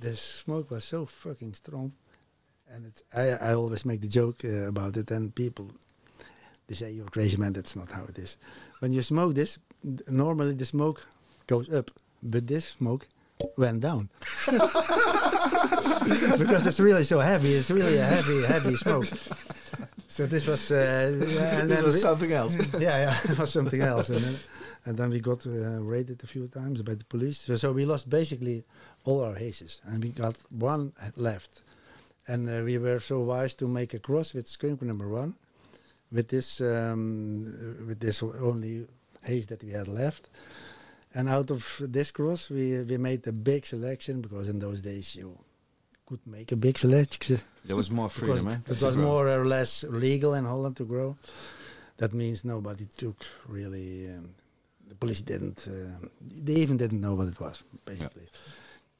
[0.00, 1.92] the smoke was so fucking strong,
[2.72, 5.66] and it's, I I always make the joke uh, about it, and people
[6.66, 7.52] they say you're crazy man.
[7.52, 8.36] That's not how it is.
[8.80, 9.58] When you smoke this,
[10.08, 11.06] normally the smoke
[11.46, 11.90] goes up,
[12.22, 13.08] but this smoke
[13.56, 14.08] went down
[16.38, 17.54] because it's really so heavy.
[17.54, 19.06] It's really a heavy, heavy smoke.
[20.12, 20.76] So this was, uh,
[21.58, 22.56] and This was something else.
[22.78, 24.10] yeah, yeah, it was something else.
[24.10, 24.36] And then,
[24.84, 27.38] and then we got uh, raided a few times by the police.
[27.40, 28.64] So, so we lost basically
[29.04, 31.62] all our hazes, and we got one left.
[32.28, 35.34] And uh, we were so wise to make a cross with skunk number one,
[36.12, 37.44] with this um,
[37.88, 38.86] with this only
[39.22, 40.28] haze that we had left.
[41.14, 45.16] And out of this cross, we we made a big selection because in those days
[45.16, 45.38] you
[46.06, 47.40] could make a big selection.
[47.64, 48.58] There was more freedom, eh?
[48.68, 51.16] It was more or less legal in Holland to grow.
[51.96, 54.08] That means nobody took really.
[54.08, 54.34] Um,
[54.88, 55.68] the police didn't.
[55.68, 58.26] Uh, they even didn't know what it was, basically.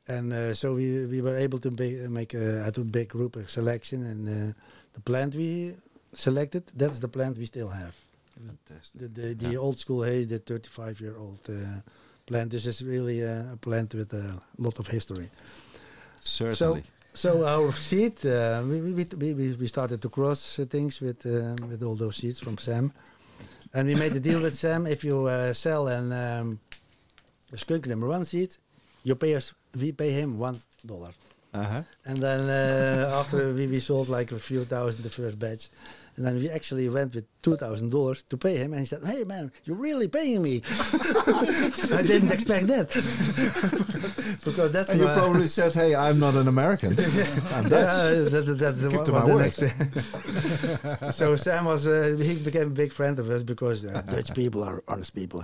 [0.09, 3.09] And uh, so we we were able to be, make a, out of a big
[3.09, 4.53] group a selection, and uh,
[4.93, 5.75] the plant we
[6.13, 7.95] selected, that's the plant we still have.
[8.35, 9.01] Fantastic.
[9.01, 9.59] The the, the Yeah.
[9.59, 11.81] old school haze, the 35 year old uh,
[12.27, 12.51] plant.
[12.51, 15.29] This is really uh, a plant with a lot of history.
[16.23, 16.85] Certainly.
[17.15, 19.05] So our seed, uh, we, we,
[19.35, 22.91] we, we, started to cross uh, things with uh, with all those seeds from Sam,
[23.75, 24.87] and we made a deal with Sam.
[24.87, 26.61] If you uh, sell an um,
[27.53, 28.57] a skunk number one seed,
[29.05, 29.53] you pay us.
[29.79, 30.57] We pay him one
[30.87, 31.13] dollar,
[31.53, 31.83] uh-huh.
[32.07, 35.69] and then uh, after we, we sold like a few thousand the first batch,
[36.17, 39.03] and then we actually went with two thousand dollars to pay him, and he said,
[39.05, 42.89] "Hey man, you're really paying me." I didn't expect that
[44.45, 46.91] because that's And you probably said, "Hey, I'm not an American.
[47.53, 49.35] I'm Dutch." Yeah, that, that- that's the, to my the
[51.01, 51.17] next.
[51.17, 54.63] so Sam was uh, he became a big friend of us because uh, Dutch people
[54.63, 55.43] are honest people.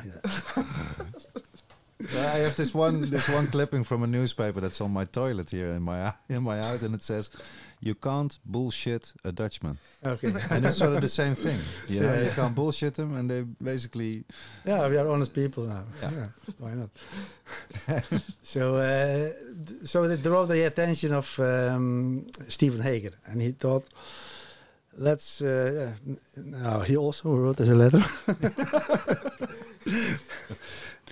[2.00, 5.72] I have this one this one clipping from a newspaper that's on my toilet here
[5.72, 7.28] in my in my house, and it says,
[7.80, 10.32] "You can't bullshit a Dutchman," Okay.
[10.50, 11.58] and it's sort of the same thing.
[11.88, 14.24] You know, Yeah, you can't bullshit them, and they basically
[14.66, 15.84] Yeah, we are honest people now.
[16.02, 16.12] Yeah.
[16.12, 16.90] Yeah, why not?
[18.42, 19.30] so, uh,
[19.84, 23.84] so that drew the attention of um, Stephen Hager, and he thought,
[24.98, 25.40] let's.
[25.40, 25.94] Uh,
[26.36, 28.04] yeah, no, he also wrote us a letter.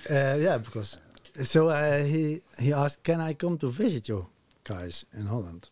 [0.09, 0.99] uh, yeah, because
[1.43, 4.25] so uh, he he asked, "Can I come to visit you
[4.63, 5.69] guys in Holland?"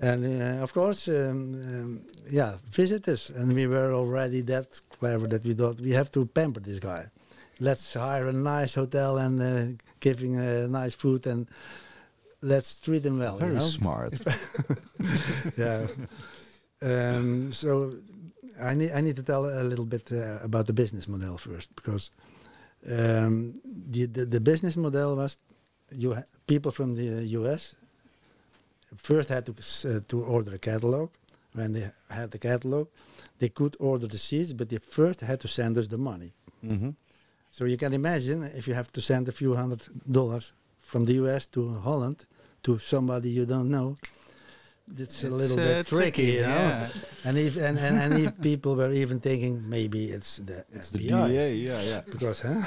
[0.00, 3.30] And uh, of course, um, um, yeah, visitors.
[3.30, 7.06] And we were already that clever that we thought we have to pamper this guy.
[7.60, 10.36] Let's hire a nice hotel and uh, giving
[10.70, 11.48] nice food and
[12.40, 13.34] let's treat him well.
[13.34, 13.60] you very know?
[13.60, 14.14] smart.
[15.56, 15.86] yeah.
[16.80, 17.94] Um, so
[18.60, 21.74] I need I need to tell a little bit uh, about the business model first
[21.74, 22.10] because
[22.86, 25.36] um, the, the the business model was
[25.90, 27.74] you ha- people from the U.S.
[28.96, 31.10] first had to uh, to order a catalog.
[31.54, 32.88] When they had the catalog,
[33.38, 36.32] they could order the seeds, but they first had to send us the money.
[36.60, 36.90] hmm
[37.50, 41.14] So you can imagine if you have to send a few hundred dollars from the
[41.24, 42.26] US to Holland
[42.62, 43.96] to somebody you don't know,
[44.96, 46.48] it's, a little uh, bit tricky, you know.
[46.48, 46.88] yeah.
[47.24, 50.98] And if and, and, and if people were even thinking maybe it's the It's the
[50.98, 51.28] FBI.
[51.28, 52.00] DEA, yeah, yeah.
[52.10, 52.62] Because, huh?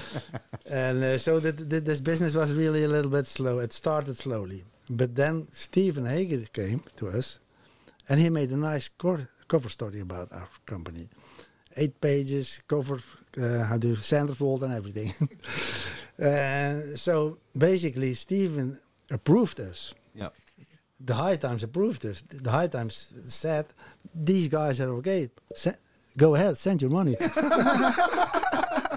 [0.70, 3.58] and uh, so that, that this business was really a little bit slow.
[3.58, 7.40] It started slowly, but then Stephen Hager came to us,
[8.08, 11.08] and he made a nice cover story about our company,
[11.76, 13.00] eight pages cover,
[13.36, 15.12] uh, how to centerfold and everything.
[16.22, 18.78] uh, so basically, Stephen
[19.10, 19.94] approved us.
[20.14, 20.30] Yeah.
[21.00, 22.22] The High Times approved us.
[22.28, 23.66] The High Times said,
[24.14, 25.30] "These guys are okay.
[25.54, 25.78] Se-
[26.16, 27.16] go ahead, send your money."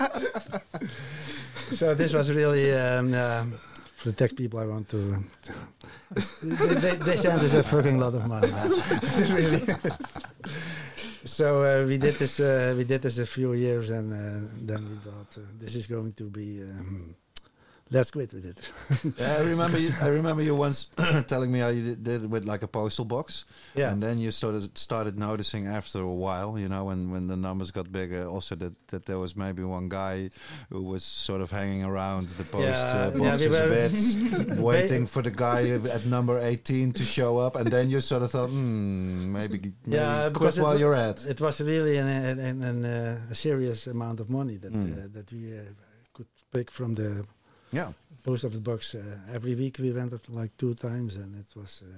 [1.72, 3.44] so this was really um, uh,
[4.02, 4.60] for the tech people.
[4.60, 5.24] I want to.
[6.44, 8.50] they, they, they sent us a fucking lot of money.
[9.36, 9.62] really.
[11.24, 12.40] so uh, we did this.
[12.40, 15.86] Uh, we did this a few years, and uh, then we thought uh, this is
[15.88, 16.64] going to be.
[16.64, 17.16] Um,
[17.92, 18.72] let's quit with it.
[19.20, 19.78] Yeah, I remember.
[19.78, 20.90] You, I remember you once
[21.28, 23.92] telling me how you did, it with like a postal box, yeah.
[23.92, 27.36] and then you sort of started noticing after a while, you know, when when the
[27.38, 30.30] numbers got bigger, also that that there was maybe one guy
[30.70, 34.60] who was sort of hanging around the post Yeah, uh, yeah, we boxes a bit,
[34.60, 38.32] waiting for the guy at number eighteen to show up, and then you sort of
[38.32, 41.26] thought, hmm, maybe, maybe Yeah, because while it- you're at.
[41.26, 44.92] It was really an, an, an, an, uh, a serious amount of money that Mm.
[44.94, 45.64] uh, that we uh,
[46.14, 47.26] could pick from the
[47.72, 47.92] Yeah.
[48.24, 48.96] post office box.
[48.96, 49.02] Uh,
[49.34, 51.92] every week we went up like two times, and it was uh,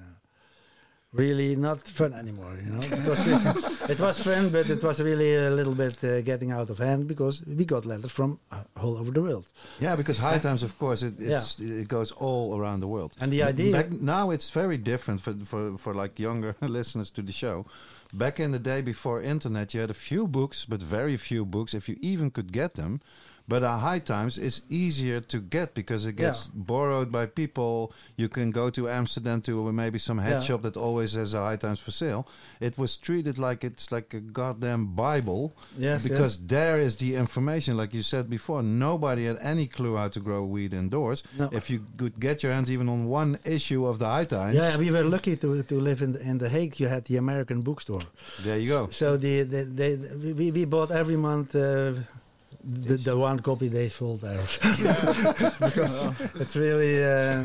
[1.12, 2.56] really not fun anymore.
[2.64, 2.80] You know,
[3.90, 7.08] it was fun, but it was really a little bit uh, getting out of hand
[7.08, 9.46] because we got letters from uh, all over the world.
[9.80, 13.14] Yeah, because High Times, of course, it it's, it goes all around the world.
[13.20, 17.22] And the idea, back now it's very different for, for for like younger listeners to
[17.22, 17.66] the show.
[18.14, 21.74] Back in the day before internet, you had a few books, but very few books,
[21.74, 23.02] if you even could get them.
[23.46, 27.92] But uh, High Times is easier to get because it gets borrowed by people.
[28.16, 30.48] You can go to Amsterdam to maybe some head Yeah.
[30.48, 32.26] shop that always has a High Times for sale.
[32.62, 36.48] It was treated like it's like a goddamn Bible yes, because yes.
[36.56, 38.64] there is the information, like you said before.
[38.64, 41.24] Nobody had any clue how to grow weed indoors.
[41.38, 41.50] No.
[41.52, 44.78] If you could get your hands even on one issue of the High Times, Yeah,
[44.78, 46.80] we were lucky to, to live in the, in the Hague.
[46.80, 48.02] You had the American bookstore.
[48.44, 48.88] there you go.
[48.88, 51.94] So the, the, the, we, we bought every month uh,
[52.64, 54.42] the, the one copy they sold there
[55.60, 56.08] because
[56.42, 57.44] it's really uh,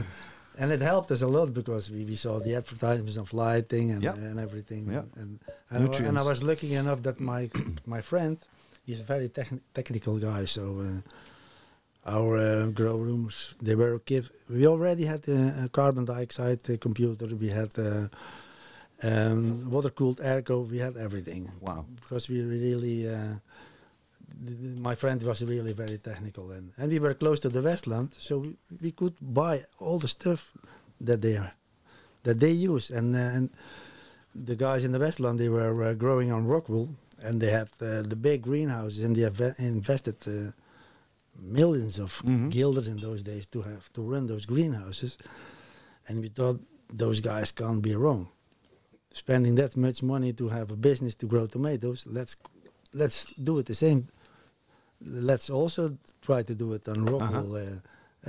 [0.60, 4.02] and it helped us a lot because we, we saw the advertisements of lighting and,
[4.02, 4.14] Yeah.
[4.14, 4.90] and everything.
[4.92, 5.02] Yeah.
[5.16, 5.38] and
[5.70, 7.50] and, and, I, and I was lucky enough that my
[7.86, 8.38] my friend
[8.86, 11.00] he's a very techn technical guy so uh,
[12.16, 16.76] our uh, grow rooms they were give we already had uh, a carbon dioxide uh,
[16.78, 17.26] computer.
[17.26, 18.08] We had uh,
[19.02, 20.66] um, water cooled airco.
[20.68, 21.50] We had everything.
[21.60, 21.84] Wow.
[22.02, 23.34] because we really uh,
[24.88, 28.38] my friend was really very technical and, and we were close to the westland so
[28.38, 30.52] we, we could buy all the stuff
[31.00, 31.52] that they are
[32.24, 32.90] that they use.
[32.90, 33.50] And uh, and
[34.34, 36.88] the guys in the westland they were uh, growing on rockwool
[37.22, 40.52] and they have uh, the big greenhouses and they have invested uh,
[41.40, 42.50] millions of Mhm.
[42.50, 45.16] guilders in those days to have to run those greenhouses.
[46.08, 46.60] And we thought
[46.92, 48.28] those guys can't be wrong.
[49.12, 52.36] Spending that much money to have a business to grow tomatoes let's
[52.92, 54.06] let's do it the same
[55.05, 57.80] let's also try to do it on rockwool uh,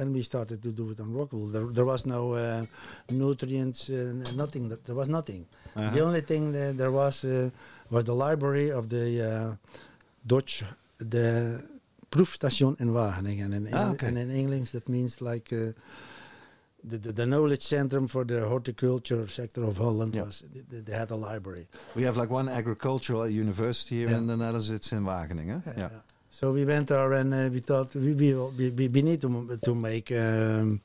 [0.01, 2.65] and we started to do it on rockwool there, there was no uh,
[3.11, 5.45] nutrients uh, nothing there was nothing
[5.75, 5.91] Uh-huh.
[5.95, 7.49] the only thing that there was uh,
[7.89, 9.55] was the library of the uh,
[10.25, 10.63] Dutch
[10.97, 11.61] the
[12.11, 14.07] proefstation in Wageningen and in, Ah, okay.
[14.07, 15.73] and in English that means like uh,
[16.83, 20.25] the, the, the knowledge centrum for the horticulture sector of Holland Yeah.
[20.25, 24.17] was they, they had a library We have like one agricultural university here Yeah.
[24.19, 24.69] in the Netherlands.
[24.71, 25.61] It's in Wageningen.
[25.77, 25.89] Yeah.
[26.31, 28.33] So we went there and uh, we thought we we,
[28.69, 30.79] we, we- need to to make um,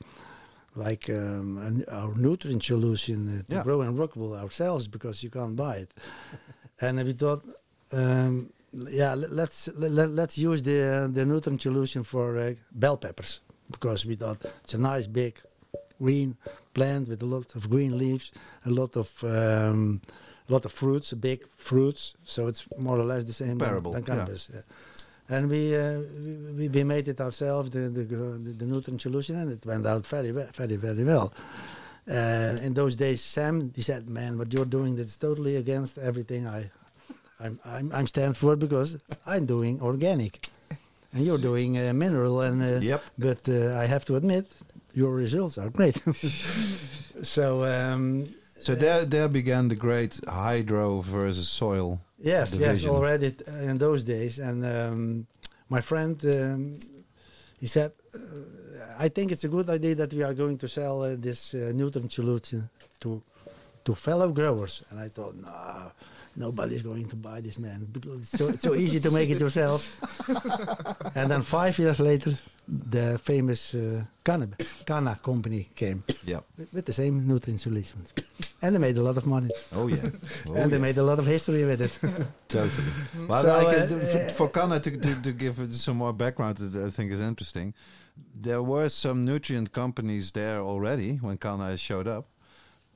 [0.75, 3.63] like um, an, our nutrient solution uh, to Yeah.
[3.63, 5.93] grow in rockwool ourselves because you can't buy it.
[6.81, 7.43] and we thought,
[7.91, 12.97] um, yeah, let- let's let, let's use the uh, the nutrient solution for uh, bell
[12.97, 13.39] peppers
[13.71, 15.35] because we thought it's a nice big
[16.01, 16.35] green
[16.73, 18.31] plant with a lot of green leaves,
[18.65, 20.01] a lot of um,
[20.49, 22.15] lot of fruits, big fruits.
[22.25, 24.25] So it's more or less the same than- than yeah.
[24.53, 24.61] yeah.
[25.27, 26.01] And we, uh,
[26.57, 30.05] we we made it ourselves the the, the the nutrient solution, and it went out
[30.05, 31.33] very we- very very well.
[32.07, 36.45] Uh, in those days, Sam he said, "Man, what you're doing that's totally against everything
[36.45, 36.69] I,
[37.39, 40.47] I'm I'm, I'm stand for because I'm doing organic,
[41.13, 43.01] and you're doing uh, mineral, and uh, Yep.
[43.17, 44.45] but uh, I have to admit,
[44.93, 45.97] your results are great.
[47.23, 48.27] so um,
[48.61, 51.99] So there, there began the great hydro versus soil.
[52.17, 54.39] Yes, yes, already in those days.
[54.39, 55.27] And um,
[55.69, 56.77] my friend, um,
[57.59, 58.19] he said, uh,
[58.97, 61.71] I think it's a good idea that we are going to sell uh, this uh,
[61.73, 62.69] nutrient solution
[63.01, 63.21] to
[63.83, 64.83] to fellow growers.
[64.89, 65.91] And I thought, no,
[66.35, 67.87] nobody's going to buy this, man.
[68.19, 69.97] It's so, it's so easy to make it yourself.
[71.15, 72.33] and then five years later,
[72.67, 76.39] the famous uh, cannabis, Canna company came Yeah.
[76.57, 78.13] with, with the same nutrient solutions.
[78.61, 79.49] And they made a lot of money.
[79.71, 79.97] Oh yeah.
[80.49, 80.81] Oh, and they yeah.
[80.81, 81.99] made a lot of history with it.
[82.47, 82.87] Totally.
[83.27, 86.13] Well, So, I uh, can, for, uh, for Canna to, to, to give some more
[86.13, 87.73] background that I think is interesting,
[88.33, 92.25] there were some nutrient companies there already when Canna showed up,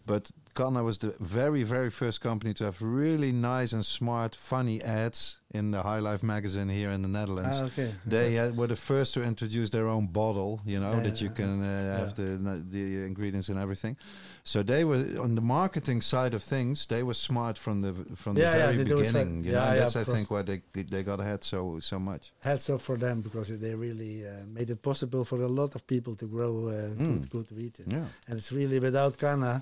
[0.06, 4.82] but Canna was the very, very first company to have really nice and smart, funny
[4.82, 7.60] ads in the High Life magazine here in the Netherlands.
[7.62, 7.96] Ah, okay.
[8.06, 11.30] They uh, were the first to introduce their own bottle, you know, Yeah, that you
[11.30, 12.38] can uh, have the
[12.72, 13.96] the ingredients and everything.
[14.44, 16.86] So they were on the marketing side of things.
[16.86, 19.46] They were smart from the from Yeah, the yeah, very they do it beginning.
[19.46, 22.32] You Yeah, know, yeah, that's I think why they they got ahead so so much.
[22.44, 25.82] Hats off for them because they really uh, made it possible for a lot of
[25.86, 27.08] people to grow uh, Mm.
[27.08, 27.80] good, good wheat.
[27.88, 29.62] Yeah, And it's really without Canna,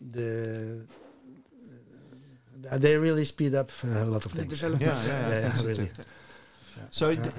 [0.00, 0.86] the
[2.70, 4.60] uh, they really speed up uh, a lot of The things.
[4.60, 4.82] development.
[4.82, 5.26] yeah, yeah.
[5.28, 5.86] I Yeah, think so really.
[5.86, 6.02] too.
[6.90, 7.30] So d-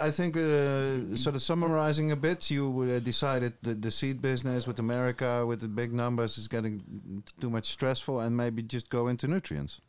[0.00, 4.66] I think uh, sort of summarizing a bit, you uh, decided that the seed business
[4.66, 9.08] with America with the big numbers is getting too much stressful, and maybe just go
[9.08, 9.80] into nutrients.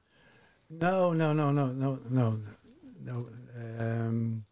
[0.70, 2.40] No, no, no, no, no, no,
[3.04, 3.28] no.
[3.80, 4.46] Um,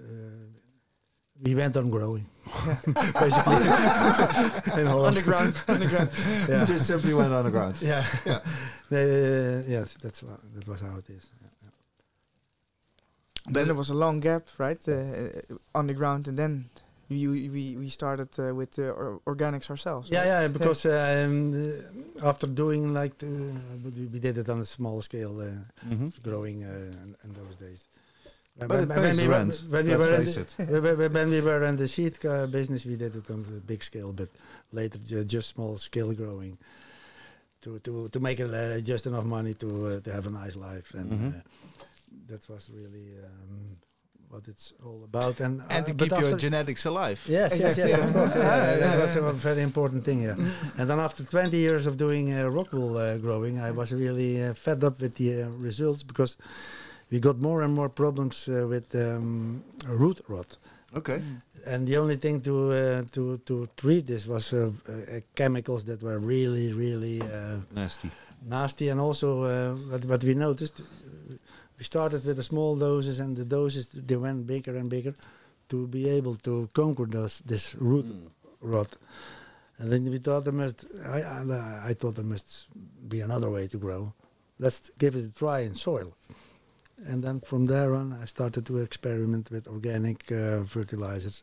[0.00, 0.04] uh,
[1.42, 2.26] we went on growing,
[2.86, 3.56] basically.
[4.80, 5.06] In Holland.
[5.16, 6.10] Underground, underground.
[6.48, 6.64] Yeah.
[6.64, 7.76] just simply went on the ground.
[7.80, 8.04] Yeah.
[8.26, 8.40] Yeah.
[8.90, 11.30] Uh, yes, that's what, that was how it is.
[13.50, 16.68] then there was a long gap, right, uh, uh, underground, and then
[17.08, 20.10] we we we started uh, with uh, or- organics ourselves.
[20.10, 20.42] Yeah, right?
[20.42, 23.26] yeah, because um, uh, after doing like, the,
[23.84, 25.46] we, we did it on a small scale, uh,
[25.88, 26.08] Mm-hmm.
[26.28, 26.68] growing uh,
[27.04, 27.88] in, in those days.
[28.58, 30.54] When- But it when- we the were- when we were in the- it.
[30.82, 33.60] when- when- when we were in the seed uh, business, we did it on the
[33.60, 34.28] big scale, but
[34.72, 36.58] later just small scale growing
[37.62, 40.56] to to to make it uh, just enough money to uh, to have a nice
[40.56, 41.28] life, and Mhm.
[41.28, 41.40] uh,
[42.30, 43.76] that was really um,
[44.28, 45.40] what it's all about.
[45.40, 47.20] And And to uh, keep your genetics alive.
[47.28, 48.06] Yes, Exactly, yes, yes, yeah.
[48.08, 48.34] of course.
[48.34, 49.28] Yeah, Yeah, that yeah, was yeah.
[49.30, 50.20] a very important thing.
[50.22, 50.36] Yeah.
[50.78, 54.54] and then after 20 years of doing uh, rockwool uh, growing, I was really uh,
[54.54, 56.36] fed up with the uh, results because
[57.10, 60.56] we got more and more problems uh, with um, root rot.
[60.96, 61.22] Okay.
[61.66, 66.02] And the only thing to uh, to to treat this was uh, uh, chemicals that
[66.02, 68.10] were really really uh, Nasty.
[68.48, 70.82] nasty, and also uh, what what we noticed,
[71.78, 75.14] we started with the small doses, and the doses they went bigger and bigger
[75.68, 78.30] to be able to conquer those this root Mm.
[78.60, 78.96] rot.
[79.80, 82.66] And then we thought there must, I, I, I thought there must
[83.08, 84.12] be another way to grow.
[84.58, 86.12] Let's give it a try in soil.
[87.06, 91.42] And then from there on, I started to experiment with organic uh, fertilizers.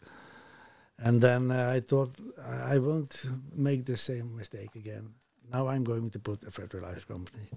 [0.98, 5.14] And then uh, I thought I I won't make the same mistake again.
[5.52, 7.48] Now I'm going to put a fertilizer company.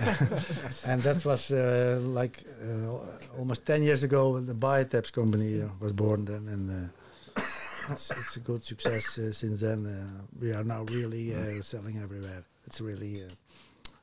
[0.86, 5.92] and that was uh, like uh, almost 10 years ago, the Biotabs company uh, was
[5.92, 6.48] born then.
[6.48, 7.42] And uh,
[7.90, 9.86] it's, it's a good success uh, since then.
[9.86, 12.42] Uh, we are now really uh, selling everywhere.
[12.66, 13.30] It's really, uh,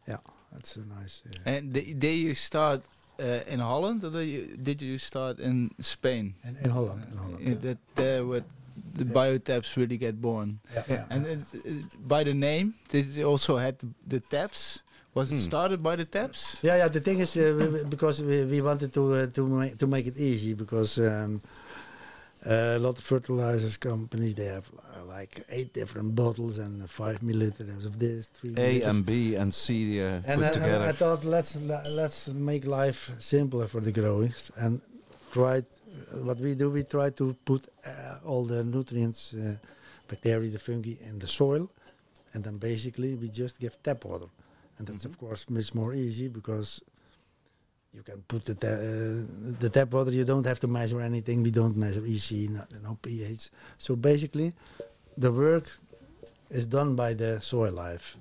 [0.07, 0.17] yeah,
[0.51, 1.21] that's a nice.
[1.25, 2.81] Uh, And did, did you start
[3.19, 6.35] uh, in Holland or did you, did you start in Spain?
[6.43, 7.05] in, in Holland.
[7.11, 7.47] In Holland.
[7.57, 8.43] Uh, that there where
[8.95, 9.13] the Yeah.
[9.13, 10.59] biotabs really get born.
[10.73, 10.83] yeah.
[10.89, 11.05] yeah.
[11.09, 14.79] And it, it, by the name, did you also had the, the tabs?
[15.13, 15.41] Was it Hmm.
[15.41, 16.57] started by the tabs?
[16.63, 16.87] Yeah, yeah.
[16.89, 19.85] The thing is, uh, we- we- because we, we wanted to uh, to make to
[19.85, 21.39] make it easy, because um,
[22.45, 27.85] a lot of fertilizers companies they have uh, like eight different bottles and five milliliters
[27.85, 28.53] of this, three.
[28.57, 30.85] A and B and C uh, and put I, together.
[30.85, 34.81] I thought let's let's make life simpler for the growers and
[35.31, 35.63] try.
[36.11, 39.55] What we do, we try to put uh, all the nutrients, uh,
[40.07, 41.69] bacteria, the fungi in the soil,
[42.33, 44.29] and then basically we just give tap water,
[44.77, 45.09] and that's Mhm.
[45.11, 46.81] of course much more easy because
[47.93, 50.11] you can put the uh, the tap water.
[50.11, 51.43] You don't have to measure anything.
[51.43, 53.49] We don't measure EC, no, no pH.
[53.77, 54.53] So basically,
[55.17, 55.69] the work
[56.49, 58.17] is done by the soil life,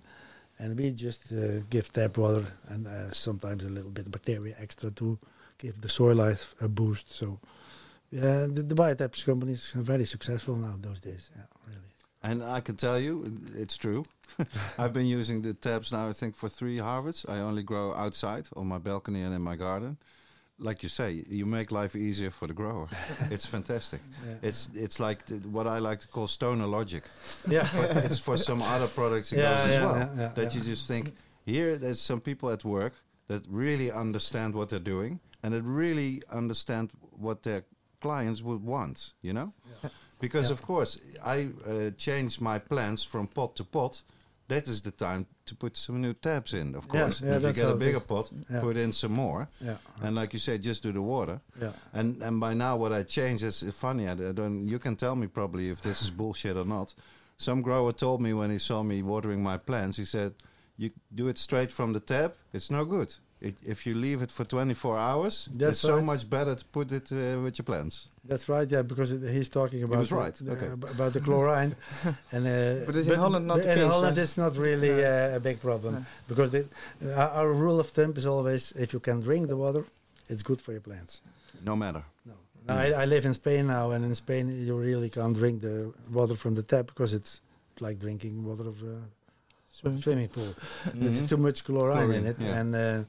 [0.58, 4.54] and we just uh, give tap water and uh, sometimes a little bit of bacteria
[4.58, 5.18] extra to
[5.58, 7.12] give the soil life a boost.
[7.12, 7.38] So.
[8.14, 11.30] The, the biotabs companies are very successful now those days.
[11.34, 11.91] Yeah, really.
[12.22, 14.04] And I can tell you, it's true.
[14.78, 17.24] I've been using the tabs now, I think, for three harvests.
[17.28, 19.96] I only grow outside on my balcony and in my garden.
[20.58, 22.86] Like you say, you make life easier for the grower.
[23.30, 24.00] it's fantastic.
[24.24, 24.48] Yeah.
[24.48, 27.04] It's it's like the, what I like to call stoner logic.
[27.48, 27.64] yeah.
[27.76, 29.96] For- it's for some other products it Yeah, goes as well.
[29.96, 30.60] yeah, yeah, that yeah.
[30.60, 31.14] you just think
[31.44, 32.92] here there's some people at work
[33.26, 37.64] that really understand what they're doing and that really understand what their
[38.00, 39.14] clients would want.
[39.22, 39.52] You know,
[40.22, 40.54] because Yeah.
[40.58, 40.98] of course
[41.36, 44.02] I uh, change my plans from pot to pot.
[44.48, 46.74] That is the time to put some new tabs in.
[46.76, 48.60] Of course, yeah, if you get a bigger pot, Yeah.
[48.60, 49.76] put in some more, Yeah.
[50.02, 51.40] and like you said, just do the water.
[51.60, 51.72] Yeah.
[51.92, 54.04] And and by now, what I changed is funny.
[54.08, 54.66] I don't.
[54.72, 56.94] You can tell me probably if this is bullshit or not.
[57.36, 60.32] Some grower told me when he saw me watering my plants, he said,
[60.76, 62.32] "You do it straight from the tap.
[62.52, 63.08] It's no good.
[63.40, 66.92] It, if you leave it for 24 hours, That's it's so much better to put
[66.92, 68.68] it uh, with your plants." That's right.
[68.70, 70.66] Yeah, because it, he's talking about was the- right, the- okay.
[70.66, 71.74] ab- about the chlorine,
[72.32, 74.22] and uh, But it's in Holland not but the in Holland, huh?
[74.22, 76.04] it's not really uh, a big problem No.
[76.28, 76.62] because the,
[77.16, 79.84] our, our rule of thumb is always if you can drink the water,
[80.28, 81.20] it's good for your plants.
[81.64, 82.04] No matter.
[82.24, 82.34] No.
[82.68, 85.92] Now, I, I live in Spain now, and in Spain you really can't drink the
[86.12, 87.40] water from the tap because it's
[87.80, 88.96] like drinking water of a
[89.72, 90.54] Swimming swimming pool.
[90.94, 91.28] There's Mhm.
[91.28, 92.60] too much chlorine, in it, yeah.
[92.60, 93.02] and uh,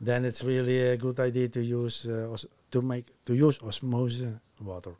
[0.00, 2.36] then it's really a good idea to use uh,
[2.70, 4.92] to make to use osmosis water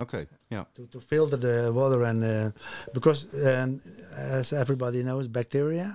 [0.00, 0.26] Okay.
[0.48, 0.64] Yeah.
[0.76, 2.50] to, to filter the water and uh,
[2.94, 3.80] because um,
[4.16, 5.86] as everybody knows, bacteria,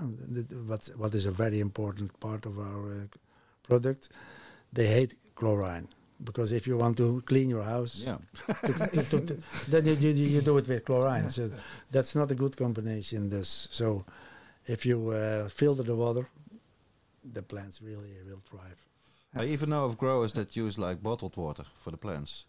[0.67, 3.07] what's, what is a very important part of our uh,
[3.67, 4.09] product,
[4.73, 5.87] they hate chlorine.
[6.21, 8.17] Because if you want to clean your house, Yeah.
[8.65, 9.37] to- to- to- to-
[9.69, 11.29] then you, you, you do it with chlorine.
[11.29, 11.49] So
[11.91, 13.29] that's not a good combination.
[13.29, 14.03] This so
[14.67, 16.27] if you uh, filter the water,
[17.33, 18.79] the plants really will thrive.
[19.35, 22.45] I even know of growers that use like bottled water for the plants.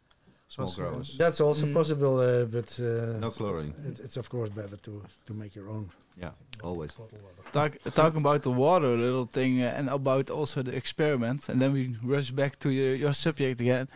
[0.48, 0.90] Small Possible.
[0.90, 1.16] growers.
[1.18, 1.72] That's also Mm.
[1.74, 3.74] possible, uh, but uh, No chlorine.
[3.88, 5.90] It, it's of course better to to make your own
[6.20, 6.30] Yeah.
[6.62, 6.92] Always.
[6.92, 7.20] bottled.
[7.52, 11.60] Talk, talking about the water, a little thing, uh, and about also the experiment, and
[11.60, 13.88] then we rush back to your, your subject again.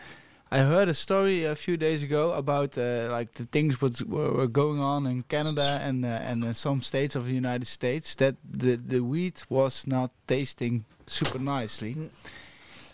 [0.51, 4.31] I heard a story a few days ago about uh, like the things what were,
[4.33, 8.35] were going on in Canada and uh, and some states of the United States that
[8.59, 12.09] the the wheat was not tasting super nicely, Mm.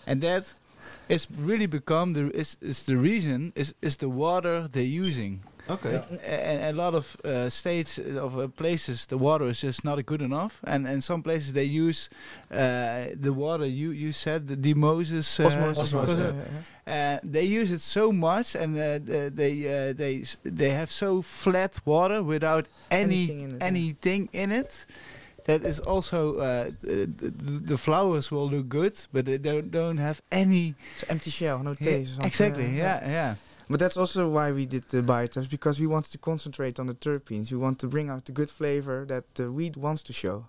[0.07, 0.53] and that
[1.09, 5.93] is really become the is, is the reason is is the water they're using Okay.
[5.93, 6.17] Yeah.
[6.23, 10.05] and a lot of uh, states uh, of uh, places the water is just not
[10.05, 12.07] good enough and and some places they use
[12.51, 15.83] uh, the water you you said the demoses uh, Osmosis.
[15.93, 17.19] Osmosis, yeah, uh, yeah.
[17.23, 18.99] they use it so much and uh,
[19.33, 24.51] they uh, they they have so flat water without any Anything in it, anything in
[24.51, 24.85] it
[25.45, 27.29] that is also uh, the, the,
[27.71, 31.73] the flowers will look good, but they don't don't have any It's empty shell, no
[31.75, 32.11] taste.
[32.11, 32.65] or something, exactly.
[32.65, 33.35] uh, Yeah, yeah.
[33.69, 36.93] But that's also why we did the biotabs because we want to concentrate on the
[36.93, 37.51] terpenes.
[37.51, 40.47] We want to bring out the good flavor that the weed wants to show.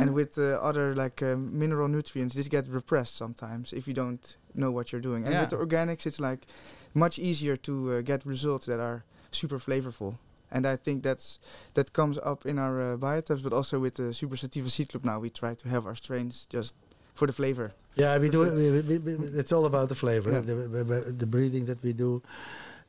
[0.00, 0.14] And Mm.
[0.14, 4.70] with uh, other like um, mineral nutrients, this get repressed sometimes if you don't know
[4.70, 5.24] what you're doing.
[5.24, 5.40] And Yeah.
[5.40, 6.46] with the organics, it's like
[6.94, 10.16] much easier to uh, get results that are super flavorful.
[10.50, 11.38] And I think that's
[11.74, 15.04] that comes up in our uh, biotabs, but also with the Super Sativa Seed Club
[15.04, 16.74] now, we try to have our strains just
[17.14, 17.72] for the flavor.
[17.96, 18.42] Yeah, we do.
[18.44, 20.30] it- We, we, we, it's all about the flavor.
[20.32, 20.40] Yeah.
[20.40, 22.22] The, the, the- the breeding that we do.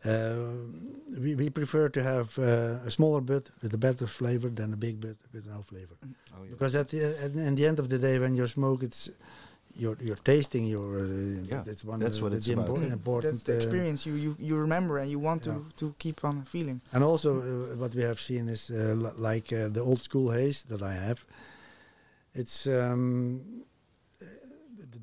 [0.05, 0.35] Uh,
[1.19, 4.77] we, we prefer to have uh, a smaller bud with a better flavor than a
[4.77, 5.95] big bud with no flavor.
[6.03, 6.51] Oh, yeah.
[6.51, 9.09] Because at the, at, in the end of the day, when you smoke, it's
[9.79, 10.99] you're you're tasting your.
[10.99, 11.99] Uh, Yeah, that's one.
[12.03, 12.83] that's of what the it's the about.
[12.83, 13.31] important.
[13.31, 15.53] That's the uh, experience you, you, you remember and you want Yeah.
[15.53, 16.81] to, to keep on feeling.
[16.91, 20.31] And also, uh, what we have seen is uh, li- like uh, the old school
[20.31, 21.25] haze that I have.
[22.33, 23.41] It's um,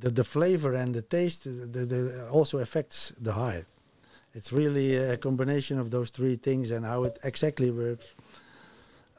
[0.01, 3.65] the, the flavor and the taste the, the also affects the high.
[4.35, 8.07] It's really a combination of those three things, and how it exactly works.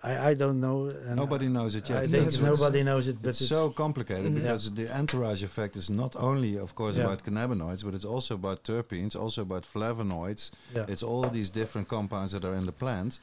[0.08, 0.78] I, I don't know.
[1.08, 2.03] And Nobody knows it yet.
[2.03, 4.36] I think nobody knows it, but it's so complicated Mhm.
[4.41, 7.05] because the entourage effect is not only, of course, Yeah.
[7.05, 10.43] about cannabinoids, but it's also about terpenes, also about flavonoids.
[10.76, 10.86] yeah.
[10.93, 13.20] It's all these different compounds that are in the plant.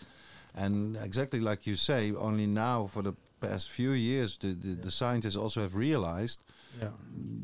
[0.65, 4.91] And exactly like you say, only now for the past few years, the, the, the
[4.91, 6.39] scientists also have realized
[6.81, 6.89] yeah.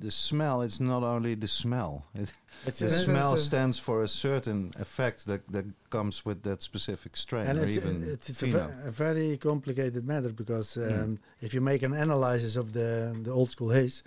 [0.00, 2.04] the smell is not only the smell.
[2.14, 2.32] It,
[2.78, 7.46] the a- smell stands for a certain effect that, that comes with that specific strain
[7.46, 11.18] and or it's, even it's, it's a, ve- a very complicated matter because um, Mm.
[11.40, 14.02] if you make an analysis of the the old school haze,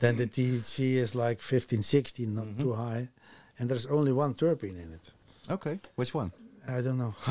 [0.00, 2.58] then the THC is like 15, 16, not Mhm.
[2.58, 3.08] too high,
[3.58, 5.10] and there's only one terpene in it.
[5.50, 6.30] Okay, which one?
[6.76, 7.14] I don't know.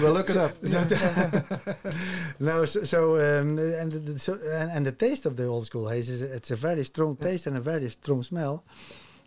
[0.00, 0.52] well, look it up.
[2.40, 5.88] no, so, so um, and the, so, and, and the taste of the old school
[5.88, 8.64] haze is it's a very strong taste and a very strong smell,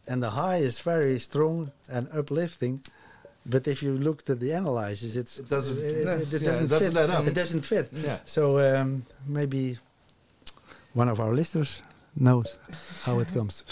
[0.07, 2.81] and the high is very strong and uplifting.
[3.45, 6.49] But if you looked at the analysis, it's It doesn't- it, no, it, it yeah,
[6.49, 7.09] doesn't, it doesn't fit.
[7.09, 7.27] up.
[7.27, 7.89] It doesn't fit.
[7.93, 8.17] Yeah.
[8.25, 9.77] So um, maybe
[10.93, 11.81] one of our listeners
[12.15, 12.57] knows
[13.03, 13.63] how it comes.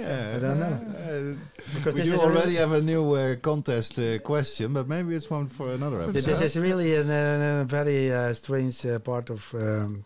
[0.00, 1.36] Yeah, I don't know.
[1.74, 5.48] Because we do already have a new uh, contest uh, question, but maybe it's one
[5.48, 6.30] for another episode.
[6.30, 10.04] This is really a uh, very uh, strange uh, part of um,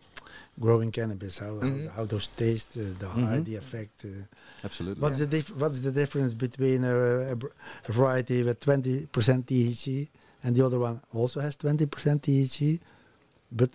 [0.61, 1.39] growing cannabis.
[1.39, 1.89] How Mhm.
[1.89, 3.45] how, how those taste, uh, the high, Mhm.
[3.45, 4.05] the effect.
[4.05, 4.09] Uh,
[4.65, 5.01] Absolutely.
[5.03, 6.95] what's the dif- What's the difference between a,
[7.33, 7.37] a,
[7.89, 10.09] a variety with twenty percent THC
[10.45, 12.81] and the other one also has twenty percent THC,
[13.53, 13.71] but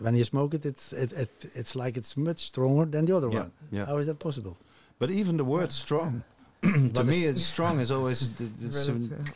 [0.00, 3.28] when you smoke it, it's it, it it's like it's much stronger than the other
[3.30, 3.50] yeah, one.
[3.70, 3.86] yeah.
[3.86, 4.56] How is that possible?
[4.98, 6.22] But even the word strong,
[6.62, 9.34] to me, it's strong is always the, the, Relative-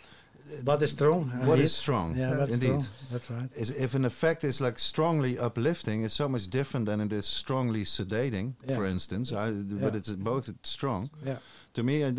[0.65, 1.31] What is strong?
[1.47, 2.17] what is strong.
[2.17, 2.83] Yeah, that's indeed.
[2.83, 2.87] strong.
[3.13, 3.49] That's right.
[3.57, 7.27] Is if an effect is like strongly uplifting, it's so much different than it is
[7.27, 8.55] strongly sedating.
[8.69, 8.77] Yeah.
[8.77, 9.99] For instance, I, but Yeah.
[9.99, 11.11] it's both it's strong.
[11.25, 11.39] Yeah.
[11.75, 12.11] To me, I,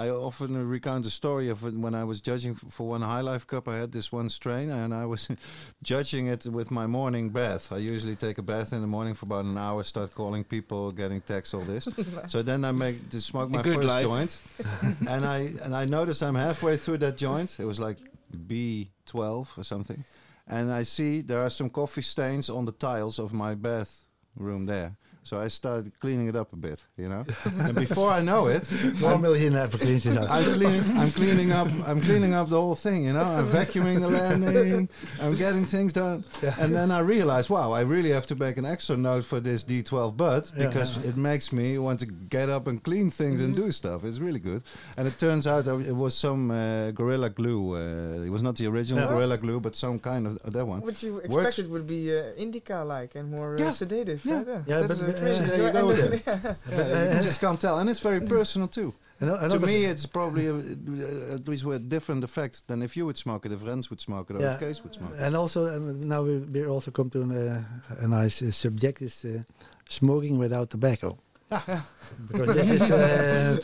[0.00, 3.68] I often recount the story of when I was judging for one High Life Cup.
[3.68, 5.28] I had this one strain, and I was
[5.82, 7.70] judging it with my morning bath.
[7.70, 10.90] I usually take a bath in the morning for about an hour, start calling people,
[10.90, 11.86] getting texts, all this.
[12.28, 14.02] so then I make to smoke my first life.
[14.02, 14.40] joint,
[15.06, 17.60] and I and I noticed I'm halfway through that joint.
[17.60, 17.98] It was like
[18.34, 20.02] B12 or something,
[20.48, 24.96] and I see there are some coffee stains on the tiles of my bathroom there.
[25.22, 27.24] So I started cleaning it up a bit, you know.
[27.44, 28.66] and before I know it,
[29.00, 30.30] Normally he never cleans it up.
[30.30, 31.68] I'm cleaning, I'm cleaning up.
[31.86, 33.04] I'm cleaning up the whole thing.
[33.04, 34.88] You know, I'm vacuuming the landing.
[35.20, 36.24] I'm getting things done.
[36.42, 36.54] Yeah.
[36.58, 39.62] And then I realized, wow, I really have to make an extra note for this
[39.64, 40.66] D12 bud Yeah.
[40.66, 44.04] because it makes me want to get up and clean things and do stuff.
[44.04, 44.62] It's really good.
[44.96, 47.76] And it turns out it was some uh, Gorilla Glue.
[47.76, 49.10] Uh, it was not the original Yeah.
[49.12, 50.80] Gorilla Glue, but some kind of uh, that one.
[50.80, 51.26] What you Works.
[51.26, 53.70] expected would be uh, indica-like and more uh, Yeah.
[53.72, 54.24] sedative.
[54.24, 54.42] Yeah.
[54.44, 54.62] right?
[54.66, 55.38] Yeah, That's, but, uh, uh, crazy.
[55.38, 56.26] so there you go and with
[56.70, 58.92] Yeah, you just can't tell, and it's very personal too.
[59.22, 63.04] Ano- to me, it's probably a, uh, at least with different effects than if you
[63.04, 64.54] would smoke it, if Rens would smoke it, or Yeah.
[64.54, 65.20] if Kees would smoke it.
[65.20, 67.62] and also um, now we, we also come to an, uh,
[68.04, 69.42] a nice uh, subject is uh,
[69.88, 71.18] smoking without tobacco.
[72.30, 73.58] because this is uh,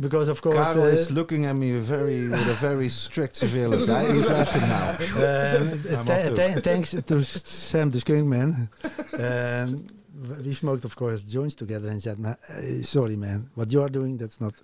[0.00, 3.68] because of course Karel uh, is looking at me very with a very strict, severe
[3.68, 3.88] look.
[3.88, 4.04] Huh?
[4.12, 4.90] He's laughing now.
[5.24, 8.68] um, I'm off thanks to Sam the Skunk Man.
[9.12, 9.97] Um, w-
[10.44, 12.34] we smoked, of course, joints together and said, uh,
[12.82, 14.54] "Sorry, man, what you are doing, that's not,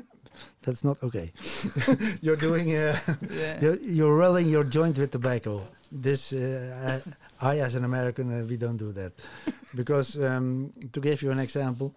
[0.62, 1.32] that's not okay.
[2.22, 2.98] you're doing, uh,
[3.30, 3.60] Yeah.
[3.60, 5.60] you're, you're rolling your joint with tobacco.
[5.92, 7.02] This, uh,
[7.40, 9.12] I, I, as an American, uh, we don't do that,
[9.74, 11.94] because um, to give you an example,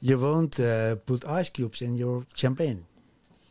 [0.00, 2.84] you won't uh, put ice cubes in your champagne,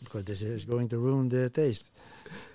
[0.04, 1.90] because this is going to ruin the taste.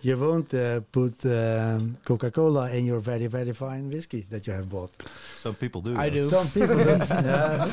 [0.02, 4.68] You won't uh, put um, Coca-Cola in your very very fine whiskey that you have
[4.68, 4.92] bought.
[5.40, 5.96] Some people do.
[5.96, 6.16] I though.
[6.16, 6.24] do.
[6.24, 7.66] Some people do, yeah,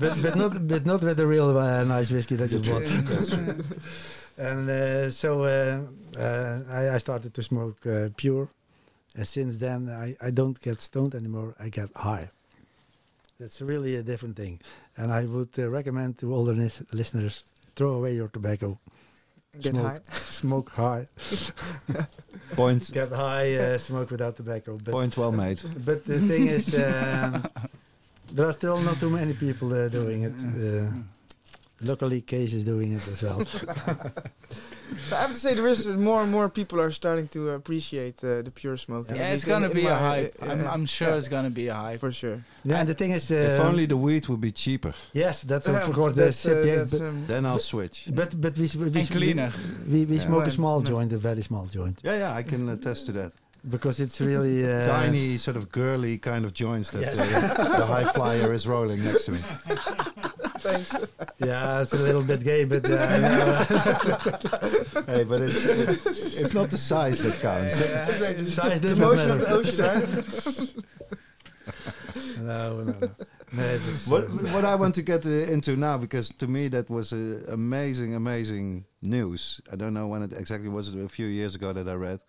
[0.00, 2.86] but, but not but not with the real uh, nice whiskey that you bought.
[4.38, 8.48] and uh, so uh, uh, I, I started to smoke uh, pure,
[9.14, 11.54] and since then I, I don't get stoned anymore.
[11.58, 12.30] I get high.
[13.38, 14.60] That's really a different thing,
[14.96, 16.54] and I would uh, recommend to all the
[16.92, 17.44] listeners
[17.74, 18.78] throw away your tobacco,
[19.60, 19.86] Get Smoke.
[19.86, 20.00] high.
[20.14, 21.08] smoke high,
[22.56, 24.78] Point, get high, uh, smoke without tobacco.
[24.82, 25.60] But point well made.
[25.84, 27.44] but the thing is, um,
[28.32, 30.34] there are still not too many people uh, doing it.
[30.34, 30.90] Uh,
[31.82, 33.40] luckily, Kees is doing it as well.
[35.12, 38.42] I have to say, there is more and more people are starting to appreciate uh,
[38.42, 39.16] the pure smoking.
[39.16, 40.36] Yeah, At it's gonna in be a hype.
[40.40, 42.00] uh, I'm, I'm sure yeah, it's gonna be a hype.
[42.00, 42.44] for sure.
[42.64, 45.66] yeah, and the thing is, uh, if only the weed would be cheaper, yes, that's
[45.66, 46.90] Yeah, of course the that's, uh, subject.
[46.90, 48.04] that's, um, then I'll switch.
[48.14, 49.52] but but we we, we, And cleaner.
[49.88, 50.26] we, we Yeah.
[50.26, 50.90] smoke a small no.
[50.90, 53.32] joint, a very small joint, Yeah, yeah, I can attest to that.
[53.68, 57.18] because it's really uh, Tiny, sort of girly kind of joints that Yes.
[57.18, 59.40] uh, the high flyer is rolling next to me.
[60.66, 60.90] Thanks.
[61.38, 62.96] Yeah, it's a little bit gay, but uh,
[65.06, 67.74] Hey, but it's, it's, it's not the size that counts.
[68.54, 69.44] size The doesn't motion of matter.
[69.44, 70.02] the ocean, right?
[72.50, 73.10] no, no, no.
[73.52, 73.78] no
[74.12, 77.12] What, uh, what I want to get uh, into now, because to me that was
[77.12, 79.60] uh, amazing, amazing news.
[79.72, 82.20] I don't know when it exactly was, It a few years ago that I read.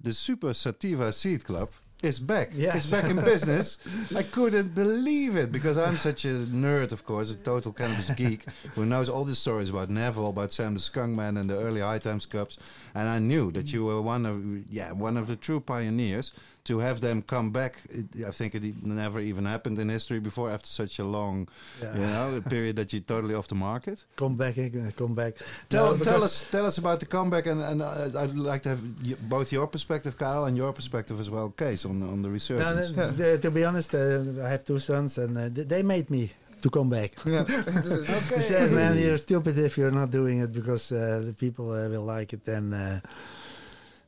[0.00, 1.70] The Super Sativa Seed Club
[2.02, 2.50] is back.
[2.54, 2.76] Yes.
[2.76, 3.78] It's back in business.
[4.14, 8.44] I couldn't believe it because I'm such a nerd, of course, a total cannabis geek
[8.74, 11.98] who knows all the stories about Neville, about Sam the Skunkman and the early High
[11.98, 12.58] Times Cups.
[12.94, 16.32] And I knew that you were one of, yeah, one of the true pioneers.
[16.64, 20.50] To have them come back, it, I think it never even happened in history before
[20.52, 21.48] after such a long
[21.82, 21.94] yeah.
[21.94, 24.04] you know, a period that you're totally off the market.
[24.16, 25.34] Come back, uh, come back.
[25.68, 28.68] Tell, No, tell us, tell us about the comeback, and, and uh, I'd like to
[28.68, 32.28] have y- both your perspective, Kyle, and your perspective as well, Kees, on on the
[32.28, 32.96] No, research.
[32.96, 36.30] no, the- to be honest, uh, I have two sons, and uh, they made me
[36.62, 37.12] to come back.
[37.24, 37.44] Yeah.
[38.30, 41.88] They said, "Man, you're stupid if you're not doing it because uh, the people uh,
[41.88, 43.00] will like it." And uh,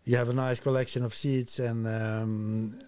[0.05, 2.79] you have a nice collection of seeds, and um,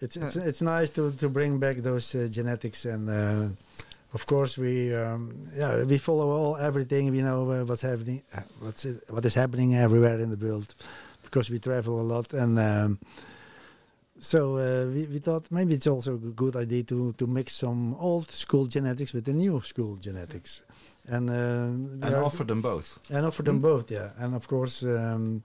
[0.00, 2.84] it's it's it's nice to to bring back those uh, genetics.
[2.84, 3.48] And uh,
[4.12, 7.10] of course, we um, yeah we follow all everything.
[7.10, 10.74] We know uh, what's happening, uh, what's it, what is happening everywhere in the world,
[11.22, 12.58] because we travel a lot and.
[12.58, 12.98] Um,
[14.22, 17.94] so uh, we, we thought maybe it's also a good idea to, to mix some
[17.94, 20.66] old school genetics with the new school genetics,
[21.08, 22.98] and uh, and offer them both.
[23.10, 24.10] and offer them both, yeah.
[24.18, 25.42] And of course, um,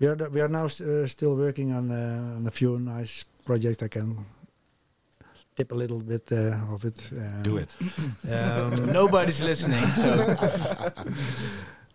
[0.00, 3.82] we are we are now uh, still working on uh, on a few nice projects.
[3.82, 4.16] I can
[5.56, 6.98] tip a little bit uh, of it.
[7.12, 7.76] Um, Do it.
[8.30, 10.34] Um, Nobody's listening, so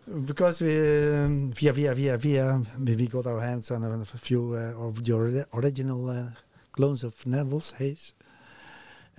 [0.26, 0.76] because we
[1.14, 5.02] um, via via via via we we got our hands on a, few uh, of
[5.04, 6.24] the ori- original uh,
[6.72, 8.12] clones of Neville's haze.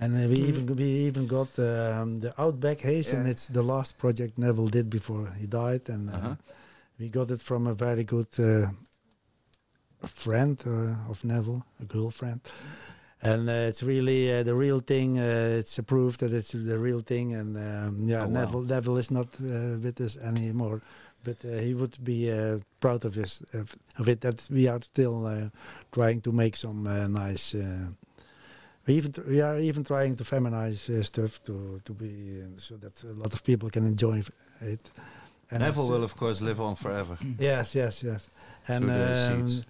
[0.00, 0.48] And uh, we Mhm.
[0.48, 4.88] even we even got um, the Outback haze, and it's the last project Neville did
[4.88, 6.34] before he died, and uh, Uh-huh.
[6.98, 8.68] We got it from a very good uh,
[10.06, 12.40] friend uh, of Neville, a girlfriend,
[13.22, 15.18] and uh, it's really uh, the real thing.
[15.18, 18.40] Uh, it's approved that it's the real thing, and um, yeah, Oh, wow.
[18.44, 20.80] Neville Neville is not uh, with us anymore,
[21.24, 24.20] but uh, he would be uh, proud of his of, of it.
[24.20, 25.48] That we are still uh,
[25.92, 27.54] trying to make some uh, nice.
[27.54, 27.86] Uh,
[28.86, 32.58] we even tr- we are even trying to feminize uh, stuff to to be uh,
[32.58, 34.22] so that a lot of people can enjoy
[34.60, 34.90] it.
[35.50, 37.18] And Neville uh, will, of course, live on forever.
[37.38, 38.28] Yes, yes, yes.
[38.66, 39.64] And the um.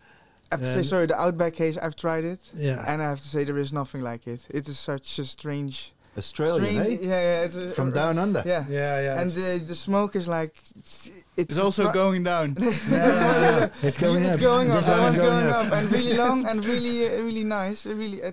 [0.50, 2.40] I have to say, sorry, the Outback haze, I've tried it.
[2.54, 4.46] yeah, And I have to say, there is nothing like it.
[4.50, 5.92] It is such a strange...
[6.16, 7.06] Australian, strange eh?
[7.06, 7.44] Yeah, yeah.
[7.44, 8.42] It's a, From down under.
[8.46, 8.64] Yeah.
[8.68, 9.20] yeah, yeah.
[9.20, 10.54] And the, the smoke is like...
[10.74, 12.56] It's, it's also going down.
[12.60, 13.68] yeah, yeah, yeah.
[13.82, 14.40] it's going it's up.
[14.40, 14.76] going up.
[14.78, 17.86] This That one one's going up, and really long and really, uh, really nice.
[17.86, 18.32] Uh, Really, uh,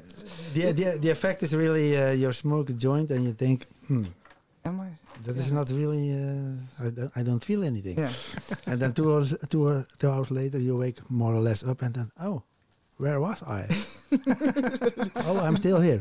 [0.54, 4.06] The, the, the effect is really uh, you smoke joint and you think, hmm,
[4.64, 4.90] am I?
[5.26, 5.56] That is Yeah.
[5.60, 6.12] not really.
[6.12, 7.98] Uh, I, don't, I don't feel anything.
[8.00, 8.12] Yeah.
[8.70, 11.82] And then two hours, two, hour- two hours later, you wake more or less up
[11.82, 12.44] and then, oh,
[12.98, 13.68] where was I?
[15.28, 16.00] oh, I'm still here.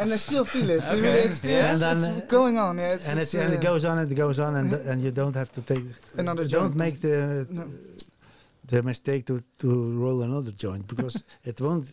[0.00, 0.82] and I still feel it.
[0.82, 1.00] Okay.
[1.00, 1.72] Really, it's still Yeah.
[1.74, 2.78] it's, And then, it's uh, going on.
[2.78, 4.72] Yeah, it's, and it's, it's, and it uh, goes on and it goes on and
[4.90, 5.84] and you don't have to take
[6.18, 6.62] Another joint.
[6.64, 7.64] Don't make the No.
[8.72, 9.68] the mistake to to
[10.02, 11.86] roll another joint because it won't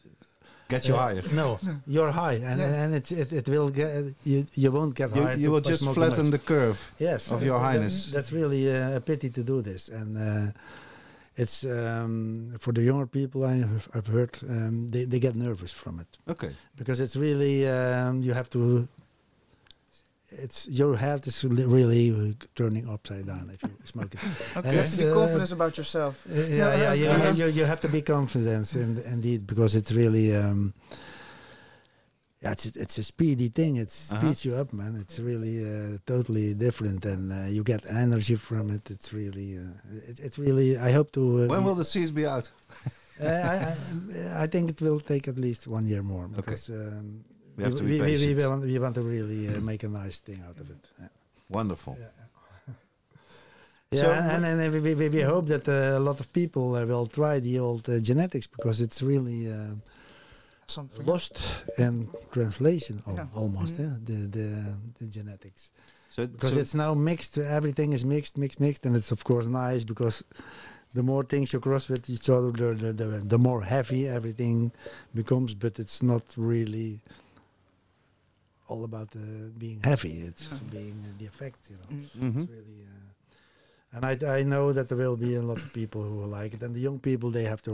[0.72, 1.24] Get you uh, higher.
[1.42, 1.60] No,
[1.96, 2.82] you're high, and Yeah.
[2.84, 3.90] and it, it it will get
[4.24, 5.38] you you won't get You, high.
[5.44, 6.32] you will just flatten much.
[6.32, 6.78] the curve.
[7.00, 7.96] yes of your highness.
[8.16, 10.52] That's really uh, a pity to do this, and uh,
[11.36, 13.40] it's um, for the younger people.
[13.54, 16.52] I have, I've heard um, they they get nervous from it Okay.
[16.76, 18.88] because it's really um, you have to.
[20.32, 24.20] It's your health is really turning upside down if you smoke it.
[24.58, 24.70] Okay.
[24.70, 26.26] And it's, Be uh, confidence about yourself.
[26.30, 29.92] Uh, yeah, yeah, you, you, you, you have to be confident, in, indeed, because it's
[29.92, 30.74] really, um,
[32.42, 33.76] yeah, it's it's a speedy thing.
[33.78, 34.20] It Uh-huh.
[34.20, 34.96] speeds you up, man.
[35.00, 38.90] It's really uh, totally different, and uh, you get energy from it.
[38.90, 40.78] It's really, uh, it, it's really.
[40.78, 41.22] I hope to.
[41.44, 42.50] Uh, When will the seeds be out?
[43.22, 43.56] uh, I,
[44.40, 47.24] I, I think it will take at least one year more because um,
[47.58, 49.90] We have to be we, we, we, want, we want to really uh, make a
[49.90, 50.78] nice thing out of it.
[51.00, 51.08] Yeah.
[51.50, 51.98] Wonderful.
[53.94, 56.76] Yeah, So and, and, and we, we, we hope that uh, a lot of people
[56.76, 59.76] uh, will try the old uh, genetics because it's really uh,
[60.68, 61.06] Something.
[61.06, 61.42] lost
[61.78, 63.28] in translation al- Yeah.
[63.36, 63.76] almost.
[63.76, 63.86] Mhm.
[63.86, 64.48] eh, the, the
[65.00, 65.72] the genetics
[66.16, 67.38] So, because so- it's now mixed.
[67.38, 70.24] Everything is mixed, mixed, mixed, and it's of course nice because
[70.94, 74.72] the more things you cross with each other, the the, the, the more heavy everything
[75.14, 75.54] becomes.
[75.54, 77.00] But it's not really
[78.72, 79.24] all about uh,
[79.64, 80.16] being heavy.
[80.30, 80.60] It's Yeah.
[80.78, 81.90] being uh, the effect, you know.
[81.96, 82.08] Mm.
[82.26, 82.42] Mhm.
[82.44, 86.02] It's really, uh, and I, I know that there will be a lot of people
[86.08, 87.74] who will like it, and the young people they have to,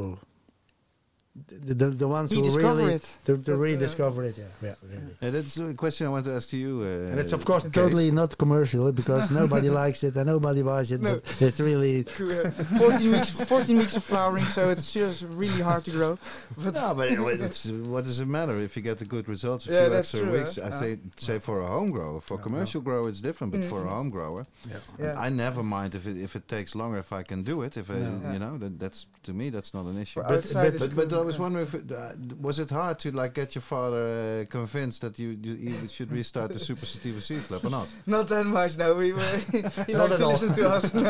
[1.67, 3.03] the the, the ones who really it.
[3.25, 4.35] to, to But, uh, rediscover it.
[4.37, 5.13] Yeah, yeah, really.
[5.21, 6.81] Yeah, that's a question I want to ask to you.
[6.81, 7.71] Uh, And it's of course Kees.
[7.81, 11.01] totally not commercial because nobody likes it and nobody buys it.
[11.01, 11.15] No.
[11.15, 15.91] But it's really 14 weeks 14 weeks of flowering so it's just really hard to
[15.91, 16.17] grow
[16.63, 17.07] but No, but
[17.47, 19.67] it's, what does it matter if you get the good results?
[19.67, 20.55] A Yeah, few extra true, weeks.
[20.55, 20.63] huh?
[20.63, 20.79] I Yeah.
[20.81, 20.91] say,
[21.27, 22.19] say for a home grower.
[22.21, 23.95] For Yeah, commercial grower, it's different, but for a Mhm.
[23.97, 24.79] home grower, yeah.
[25.03, 26.97] yeah I never mind if it if it takes longer.
[27.07, 28.31] If I can do it, if I, No.
[28.33, 30.19] you know, that, that's to me that's not an issue.
[30.21, 32.11] For But, but- but, but good, I was wondering if it, uh,
[32.47, 34.03] was it hard to like get your father
[34.41, 37.87] uh, convinced that you, you should restart the Super Sativa Seed Club or not?
[38.05, 38.95] Not that much, no.
[38.95, 39.37] We were,
[39.87, 40.31] he Not likes to all.
[40.31, 40.93] listen to us.
[40.93, 41.05] No,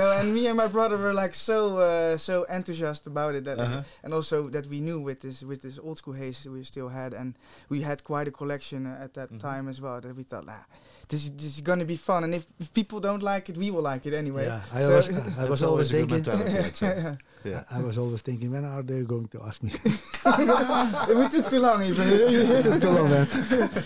[0.00, 3.58] no, and me and my brother were like so uh, so enthusiastic about it that,
[3.60, 3.82] Uh-huh.
[4.04, 7.14] and also that we knew with this with this old school haze we still had,
[7.14, 7.34] and
[7.68, 9.40] we had quite a collection at that Mhm.
[9.40, 10.00] time as well.
[10.00, 10.64] That we thought, nah,
[11.08, 13.70] this is, this is gonna be fun, and if, if people don't like it, we
[13.70, 14.44] will like it anyway.
[14.46, 16.44] Yeah, I So- was, I was always always a good thinking.
[16.52, 16.86] mentality.
[16.86, 17.18] I'd.
[17.44, 17.52] Yeah.
[17.52, 17.62] Yeah.
[17.70, 19.70] I was always thinking, when are they going to ask me?
[19.84, 22.08] we took too long even.
[22.08, 23.28] It took too long, man.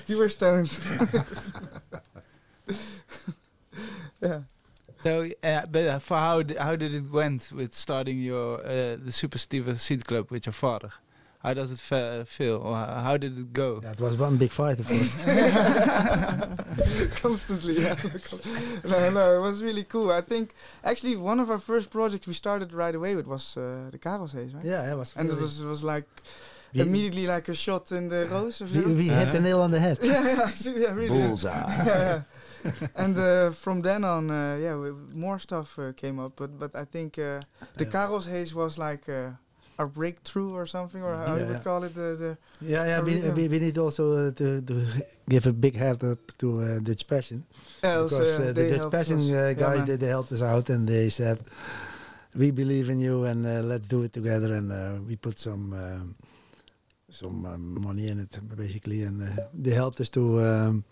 [0.06, 0.70] you were stoned.
[4.22, 4.40] yeah.
[5.02, 8.96] So, uh, but uh, for how d- how did it went with starting your uh,
[8.96, 10.92] the Super Sativa Seed Club with your father?
[11.42, 12.56] How does it fe- feel?
[12.56, 13.80] Or how did it go?
[13.80, 15.14] That was one big fight, of course.
[17.22, 17.96] Constantly, yeah.
[18.84, 20.10] no, no, it was really cool.
[20.10, 23.88] I think actually one of our first projects we started right away with was uh,
[23.90, 24.64] the Karelshaze, right?
[24.64, 25.12] yeah, it was.
[25.16, 26.04] And it was it was like
[26.74, 28.60] we, immediately like a shot in the rose.
[28.62, 28.88] Or we, so.
[28.88, 29.38] we hit the Uh-huh.
[29.40, 29.98] nail on the head.
[30.02, 30.22] yeah,
[30.64, 31.08] yeah, yeah, really.
[31.08, 31.84] Bullseye.
[31.86, 32.22] yeah,
[32.64, 32.72] yeah.
[32.96, 36.32] and uh, from then on, uh, yeah, we, more stuff uh, came up.
[36.36, 37.40] But but I think uh,
[37.76, 37.90] the Yeah.
[37.92, 39.08] Karelshaze was like
[39.80, 41.94] our breakthrough or something, or how you would call it.
[41.94, 43.00] The, the Yeah, yeah.
[43.00, 44.74] We, we, we need also uh, to, to
[45.28, 47.44] give a big hand up to uh, Dutch Passion.
[47.82, 50.68] yeah, because yeah, uh, the Dutch Passion uh, Yeah, guys they, they helped us out
[50.68, 51.38] and they said
[52.34, 55.72] we believe in you and uh, let's do it together and uh, we put some
[55.72, 56.14] um,
[57.08, 60.84] some um, money in it basically and uh, they helped us to um,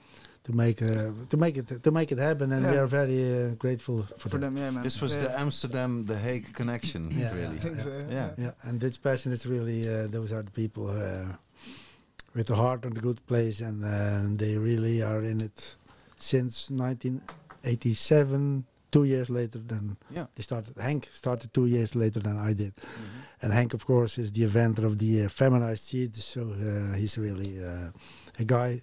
[0.49, 3.49] to make uh, to make it to make it happen and we are very uh,
[3.64, 4.46] grateful for, for that.
[4.46, 4.82] them, yeah, man.
[4.82, 5.24] This was yeah.
[5.24, 7.57] the Amsterdam, The Hague connection, Yeah, really.
[7.57, 8.30] I think so, Yeah.
[8.44, 11.26] Yeah, and Dutch Passion is really uh, those are the people uh,
[12.34, 15.76] with the heart and the good place and uh, they really are in it
[16.18, 20.26] since 1987 two years later than Yeah.
[20.34, 20.74] They started.
[20.78, 22.72] Hank started two years later than I did,
[23.42, 26.16] and Hank, of course, is the inventor of the uh, feminized seed.
[26.16, 27.90] So uh, he's really uh,
[28.38, 28.80] a guy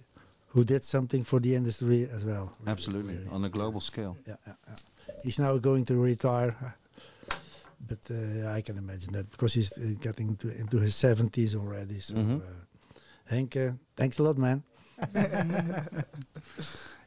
[0.56, 2.46] who did something for the industry as well.
[2.60, 3.28] Really, Absolutely, really.
[3.30, 4.16] on a global scale.
[4.26, 4.74] Yeah, yeah, yeah.
[5.22, 6.56] He's now going to retire,
[7.88, 12.00] but uh, I can imagine that because he's uh, getting into, into his seventies already.
[12.00, 12.40] So, Mhm.
[12.40, 12.42] uh,
[13.26, 14.62] Hank, uh, thanks a lot, man.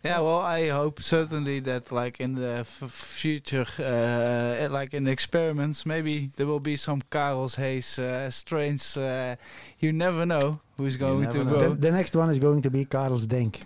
[0.01, 5.85] Yeah, well, I hope certainly that, like in the f- future, uh, like in experiments,
[5.85, 8.95] maybe there will be some Karel's Haze uh, strains.
[8.95, 9.35] Uh,
[9.79, 11.49] you never know who's going to know.
[11.51, 11.59] grow.
[11.59, 13.59] The, the next one is going to be Karel's Denk.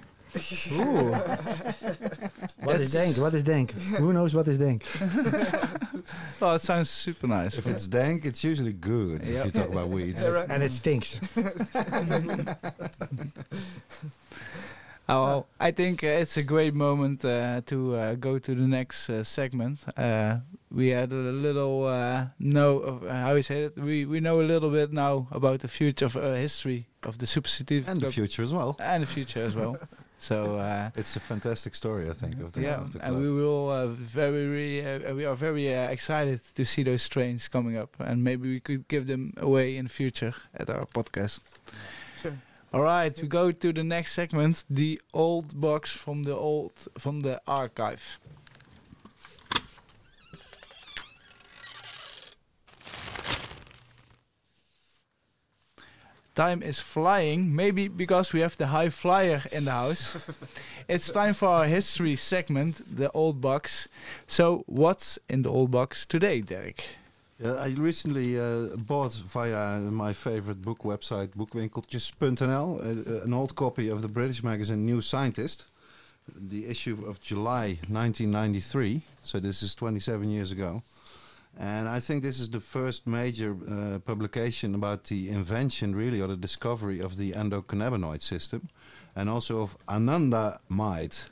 [0.72, 1.14] Ooh.
[2.68, 3.18] What is That's- Denk?
[3.24, 3.72] What is Denk?
[4.02, 4.82] Who knows what is Denk?
[6.40, 7.54] well, it sounds super nice.
[7.58, 9.24] If it's dank, it's usually good.
[9.26, 9.40] Yeah.
[9.40, 10.22] If you talk about weeds.
[10.22, 10.50] Yeah, right.
[10.50, 11.20] And it stinks.
[15.10, 18.68] Oh, well, I think uh, it's a great moment uh, to uh, go to the
[18.68, 19.84] next uh, segment.
[20.74, 23.78] We had a little uh, know of uh, how you say it.
[23.78, 27.28] We we know a little bit now about the future of uh, history of the
[27.28, 28.76] Super City And the future as well.
[28.80, 29.78] and the future as well.
[30.18, 33.30] So uh, It's a fantastic story, I think, of the, yeah, of the and we
[33.30, 37.76] will uh, very re- uh, we are very uh, excited to see those trains coming
[37.78, 41.42] up, and maybe we could give them away in the future at our podcast.
[42.22, 42.38] Sure.
[42.72, 47.22] All right, we go to the next segment, the old box from the old from
[47.22, 48.20] the archive.
[56.36, 60.18] Time is flying, maybe because we have the high flyer in the house.
[60.88, 63.88] it's time for our history segment, the old box.
[64.26, 66.86] So, what's in the old box today, Derek?
[67.40, 73.90] Yeah, I recently uh, bought via my favorite book website, boekwinkeltjes.nl, uh, an old copy
[73.90, 75.66] of the British magazine New Scientist,
[76.36, 79.02] the issue of July 1993.
[79.22, 80.82] So this is 27 years ago.
[81.58, 86.28] And I think this is the first major uh, publication about the invention, really, or
[86.28, 88.70] the discovery of the endocannabinoid system,
[89.16, 91.30] and also of anandamide.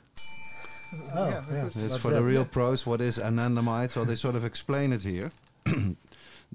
[1.14, 1.70] Oh, yeah.
[1.74, 2.16] It's for that?
[2.16, 2.86] the real pros.
[2.86, 3.96] What is anandamide?
[3.96, 5.30] Well, they sort of explain it here.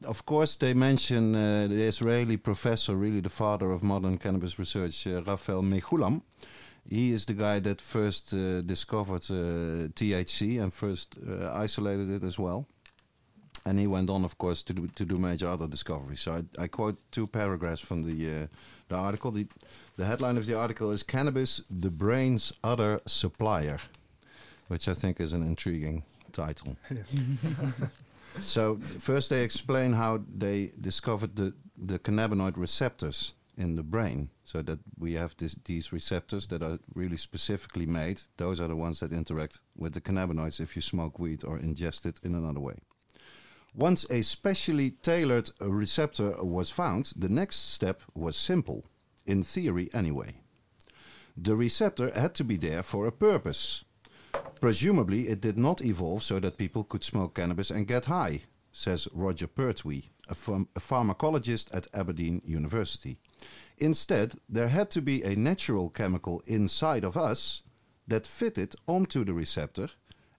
[0.06, 5.08] of course, they mention uh, the Israeli professor, really the father of modern cannabis research,
[5.08, 6.22] uh, Raphael Mechoulam.
[6.90, 12.24] He is the guy that first uh, discovered uh, THC and first uh, isolated it
[12.24, 12.66] as well.
[13.68, 16.22] And he went on, of course, to do, to do major other discoveries.
[16.22, 18.48] So I, I quote two paragraphs from the uh,
[18.88, 19.32] the article.
[19.32, 19.48] The,
[19.98, 23.80] the headline of the article is "Cannabis: The Brain's Other Supplier,"
[24.70, 26.78] which I think is an intriguing title.
[28.40, 34.62] so first, they explain how they discovered the the cannabinoid receptors in the brain, so
[34.62, 38.22] that we have this, these receptors that are really specifically made.
[38.38, 42.06] Those are the ones that interact with the cannabinoids if you smoke weed or ingest
[42.06, 42.78] it in another way.
[43.78, 48.88] Once a specially tailored receptor was found, the next step was simple,
[49.28, 50.34] in theory anyway.
[51.38, 53.86] The receptor had to be there for a purpose.
[54.60, 58.42] Presumably, it did not evolve so that people could smoke cannabis and get high,
[58.72, 63.20] says Roger Pertwee, a, pharm- a pharmacologist at Aberdeen University.
[63.78, 67.62] Instead, there had to be a natural chemical inside of us
[68.08, 69.90] that fitted onto the receptor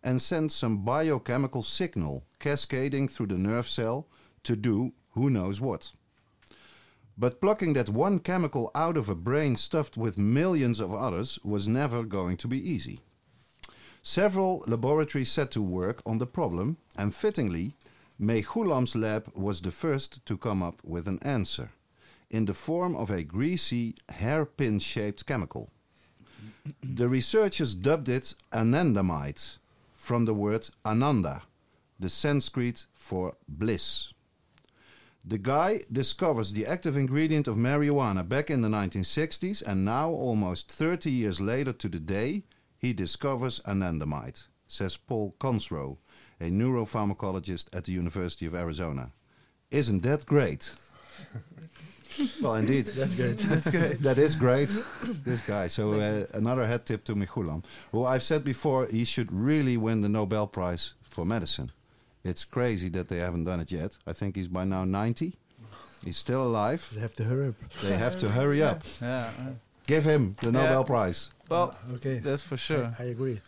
[0.09, 4.07] and sent some biochemical signal cascading through the nerve cell
[4.43, 5.93] to do who knows what.
[7.19, 11.69] But plucking that one chemical out of a brain stuffed with millions of others was
[11.69, 13.01] never going to be easy.
[14.03, 17.75] Several laboratories set to work on the problem, and fittingly,
[18.19, 21.73] Mechoulam's lab was the first to come up with an answer
[22.31, 25.69] in the form of a greasy, hairpin shaped chemical.
[26.83, 29.58] The researchers dubbed it anandamide,
[30.09, 31.43] from the word ananda,
[32.01, 34.15] the Sanskrit for bliss.
[35.23, 40.73] The guy discovers the active ingredient of marijuana back in the 1960s, and now, almost
[40.73, 42.45] 30 years later to the day,
[42.79, 45.99] he discovers anandamide, says Paul Consroe,
[46.41, 49.13] a neuropharmacologist at the University of Arizona.
[49.71, 50.75] Isn't that great?
[52.43, 52.87] well, indeed.
[52.97, 53.39] That's great.
[53.39, 53.99] That's good.
[54.03, 54.71] that is great.
[55.25, 55.69] this guy.
[55.69, 60.01] So uh, another head tip to Mechoulam, who I've said before, he should really win
[60.03, 61.71] the Nobel Prize for medicine.
[62.25, 63.97] It's crazy that they haven't done it yet.
[64.07, 65.35] I think he's by now 90.
[66.05, 66.89] He's still alive.
[66.95, 67.55] They have to hurry up.
[67.83, 68.83] They have to hurry up.
[69.03, 69.31] Yeah.
[69.87, 70.63] Give him the Yeah.
[70.63, 71.31] Nobel Prize.
[71.49, 72.19] Well, Okay.
[72.19, 72.95] that's for sure.
[72.99, 73.41] I, I agree.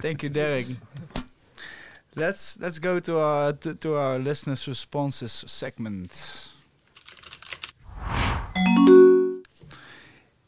[0.00, 0.66] Thank you, Derek.
[2.16, 6.50] let's let's go to our to, to our listeners' responses segment.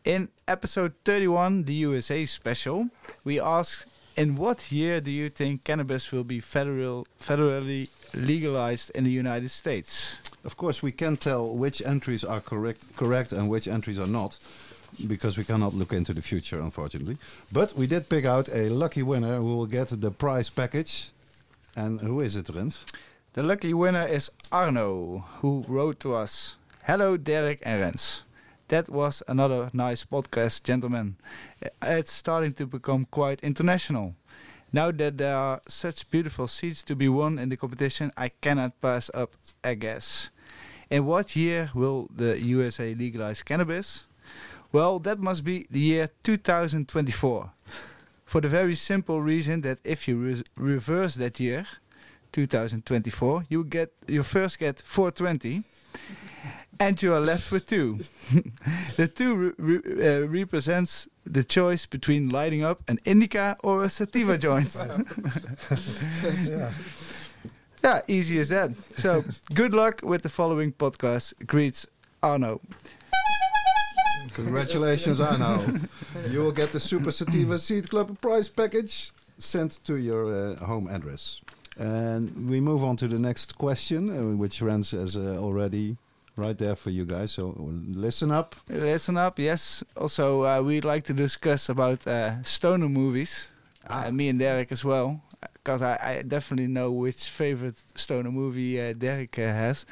[0.05, 2.89] In episode 31, the USA special,
[3.23, 9.05] we ask in what year do you think cannabis will be federal federally legalized in
[9.05, 10.19] the United States?
[10.45, 14.39] Of course, we can tell which entries are correct, correct and which entries are not,
[15.07, 17.19] because we cannot look into the future, unfortunately.
[17.53, 21.11] But we did pick out a lucky winner who will get the prize package.
[21.77, 22.85] And who is it, Rens?
[23.35, 28.23] The lucky winner is Arno, who wrote to us Hello, Derek and Rens.
[28.69, 31.17] That was another nice podcast, gentlemen.
[31.83, 34.15] It's starting to become quite international.
[34.73, 38.81] Now that there are such beautiful seats to be won in the competition, I cannot
[38.81, 39.33] pass up
[39.63, 40.31] a guess.
[40.89, 44.07] In what year will the USA legalize cannabis?
[44.73, 47.51] Well, that must be the year 2024.
[48.25, 51.67] For the very simple reason that if you res- reverse that year,
[52.33, 55.65] 2024, you get you first get 420,
[56.81, 58.01] and you are left with two.
[58.97, 63.91] the two re- re- uh, represents the choice between lighting up an indica or a
[63.91, 64.75] sativa joint.
[66.49, 66.73] yeah.
[67.85, 68.71] yeah, easy as that.
[68.97, 71.47] So, good luck with the following podcast.
[71.47, 71.87] Greets,
[72.23, 72.61] Arno.
[74.33, 75.61] Congratulations, Arno.
[76.31, 80.89] you will get the Super Sativa Seed Club prize package sent to your uh, home
[80.89, 81.43] address.
[81.81, 85.97] And we move on to the next question, uh, which Rens has uh, already
[86.37, 87.33] right there for you guys.
[87.33, 88.55] So listen up.
[88.69, 89.83] Listen up, yes.
[89.97, 93.49] Also, uh, we'd like to discuss about uh, stoner movies.
[93.89, 94.07] Ah.
[94.09, 95.23] Uh, me and Derek as well,
[95.55, 99.87] because I, I definitely know which favorite stoner movie uh, Derek uh, has.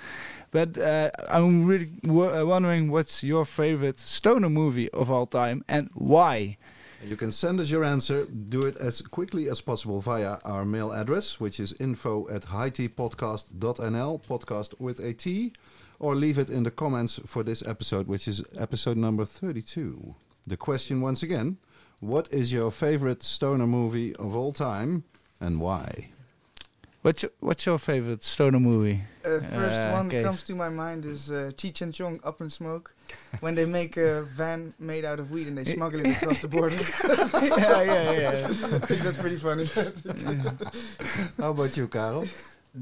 [0.51, 5.65] But uh, I'm really wo- uh, wondering what's your favorite stoner movie of all time
[5.69, 6.59] and why.
[7.05, 8.25] You can send us your answer.
[8.27, 14.23] Do it as quickly as possible via our mail address, which is info at hightpodcast.nl,
[14.27, 15.53] podcast with a T,
[16.01, 20.15] or leave it in the comments for this episode, which is episode number 32.
[20.47, 21.59] The question once again
[22.01, 25.05] What is your favorite stoner movie of all time
[25.41, 26.11] and why?
[27.03, 29.03] What's your, what's your favorite stoner movie?
[29.25, 30.25] Uh, first Uh, one Kees.
[30.25, 32.93] comes to my mind is uh, Cheech and Chong Up in Smoke,
[33.41, 36.49] when they make a van made out of weed and they smuggle it across the
[36.49, 36.75] border.
[37.07, 38.47] yeah, yeah, yeah.
[38.83, 39.66] I think that's pretty funny.
[41.39, 42.27] How about you, Karel?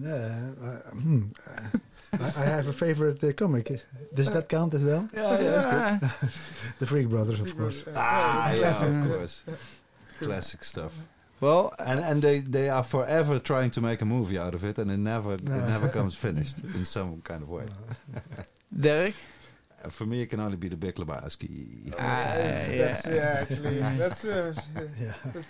[0.04, 1.78] Uh, uh, hmm, uh,
[2.18, 3.70] I, I have a favorite uh, comic.
[4.14, 5.08] Does that count as well?
[5.14, 5.66] Yeah, yeah, that's
[6.00, 6.30] good.
[6.78, 7.84] The Freak Brothers, of course.
[7.94, 8.88] Ah, it's yeah, classic.
[8.88, 9.42] of course.
[10.18, 10.92] Classic stuff.
[11.40, 14.78] Well, And and they, they are forever trying to make a movie out of it,
[14.78, 17.66] and it never it never comes finished in some kind of way.
[18.80, 19.14] Derek?
[19.84, 21.90] Uh, For me, it can only be the Big Lebowski.
[21.96, 22.76] That's, yeah.
[22.78, 24.24] that's, yeah, actually, that's.
[24.24, 24.54] Uh,
[25.00, 25.42] Yeah.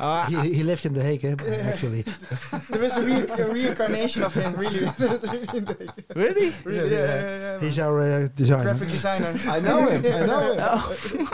[0.00, 1.36] Uh, He, he lived in The Hague, eh,
[1.70, 2.02] actually.
[2.70, 4.90] there is a, re- a reincarnation of him, really.
[4.98, 6.54] There's a re- really?
[6.64, 8.62] really, yeah, yeah, yeah, He's our uh, designer.
[8.62, 9.38] graphic designer.
[9.56, 10.00] I know him.
[10.06, 11.28] I know him.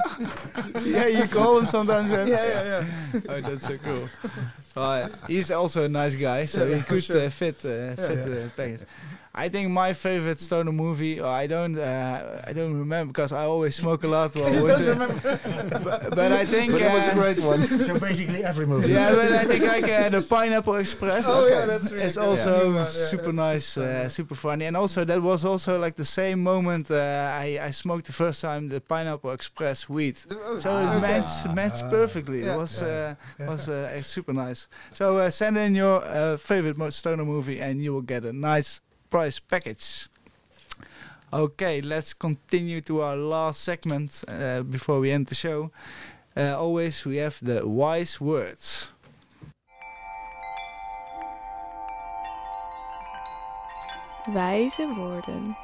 [0.85, 2.11] yeah, you call him sometimes.
[2.11, 2.63] yeah, yeah,
[3.15, 3.21] yeah.
[3.29, 4.09] Oh, that's so cool.
[4.77, 7.25] Uh, he's also a nice guy, so Yeah, he could sure.
[7.27, 8.77] uh, fit uh, fit Yeah.
[9.37, 9.47] The package.
[9.47, 11.21] I think my favorite stoner movie.
[11.21, 11.79] I don't.
[11.79, 14.35] Uh, I don't remember because I always smoke a lot.
[14.35, 15.41] While You don't remember?
[15.85, 16.73] but, but I think.
[16.73, 17.63] But it was a uh, great one.
[17.81, 18.93] so basically every movie.
[18.93, 21.25] yeah, but I think like uh, the Pineapple Express.
[21.29, 22.79] Oh, yeah, that's really It's also Yeah.
[22.79, 24.09] Yeah, super that's nice, super uh, funny.
[24.11, 26.97] super funny, and also that was also like the same moment uh,
[27.45, 30.17] I I smoked the first time the Pineapple Express weed.
[30.31, 30.97] Oh, So okay.
[30.97, 31.91] it matched, matched Ah.
[31.91, 32.41] perfectly.
[32.45, 32.55] Yeah.
[32.55, 33.15] It was Yeah.
[33.41, 34.69] uh, was uh, super nice.
[34.91, 38.81] So uh, send in your uh, favorite stoner movie, and you will get a nice
[39.11, 40.09] prize package.
[41.33, 45.71] Okay, let's continue to our last segment uh, before we end the show.
[46.37, 48.89] Uh, always, we have the wise words.
[54.29, 55.57] Wijze woorden.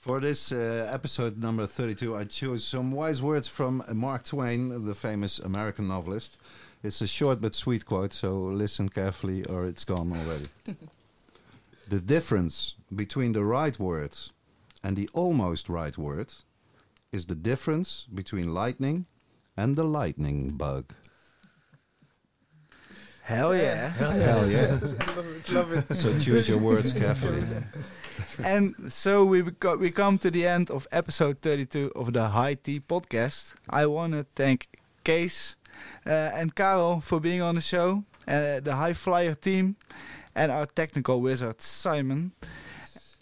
[0.00, 4.94] For this uh, episode number 32, I chose some wise words from Mark Twain, the
[4.94, 6.38] famous American novelist.
[6.82, 10.46] It's a short but sweet quote, so listen carefully or it's gone already.
[11.88, 14.16] the difference between the right word
[14.84, 16.32] and the almost right word
[17.12, 19.06] is the difference between lightning
[19.56, 20.92] and the lightning bug.
[23.22, 23.88] Hell yeah!
[23.90, 24.78] Hell yeah.
[25.16, 25.94] love it, love it.
[25.94, 27.44] So choose your words carefully.
[28.42, 32.54] and so we beco- we come to the end of episode 32 of the High
[32.54, 33.54] Tea podcast.
[33.68, 34.68] I want to thank
[35.04, 35.56] Kees
[36.06, 39.76] uh, and Karel for being on the show, uh, the High Flyer team,
[40.38, 42.30] and our technical wizard Simon.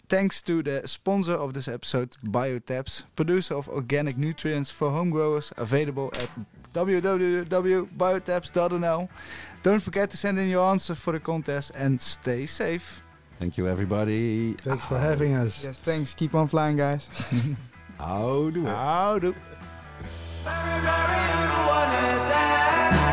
[0.07, 5.51] Thanks to the sponsor of this episode, BioTabs, producer of organic nutrients for home growers,
[5.57, 6.29] available at
[6.73, 9.09] www.biotabs.nl.
[9.63, 13.01] Don't forget to send in your answer for the contest and stay safe.
[13.39, 14.53] Thank you, everybody.
[14.53, 15.61] Thanks for having us.
[15.63, 16.13] Yes, thanks.
[16.13, 17.09] Keep on flying, guys.
[17.99, 18.63] Houdoe.
[18.63, 19.35] Houdoe.
[20.43, 23.06] Very, very underwater.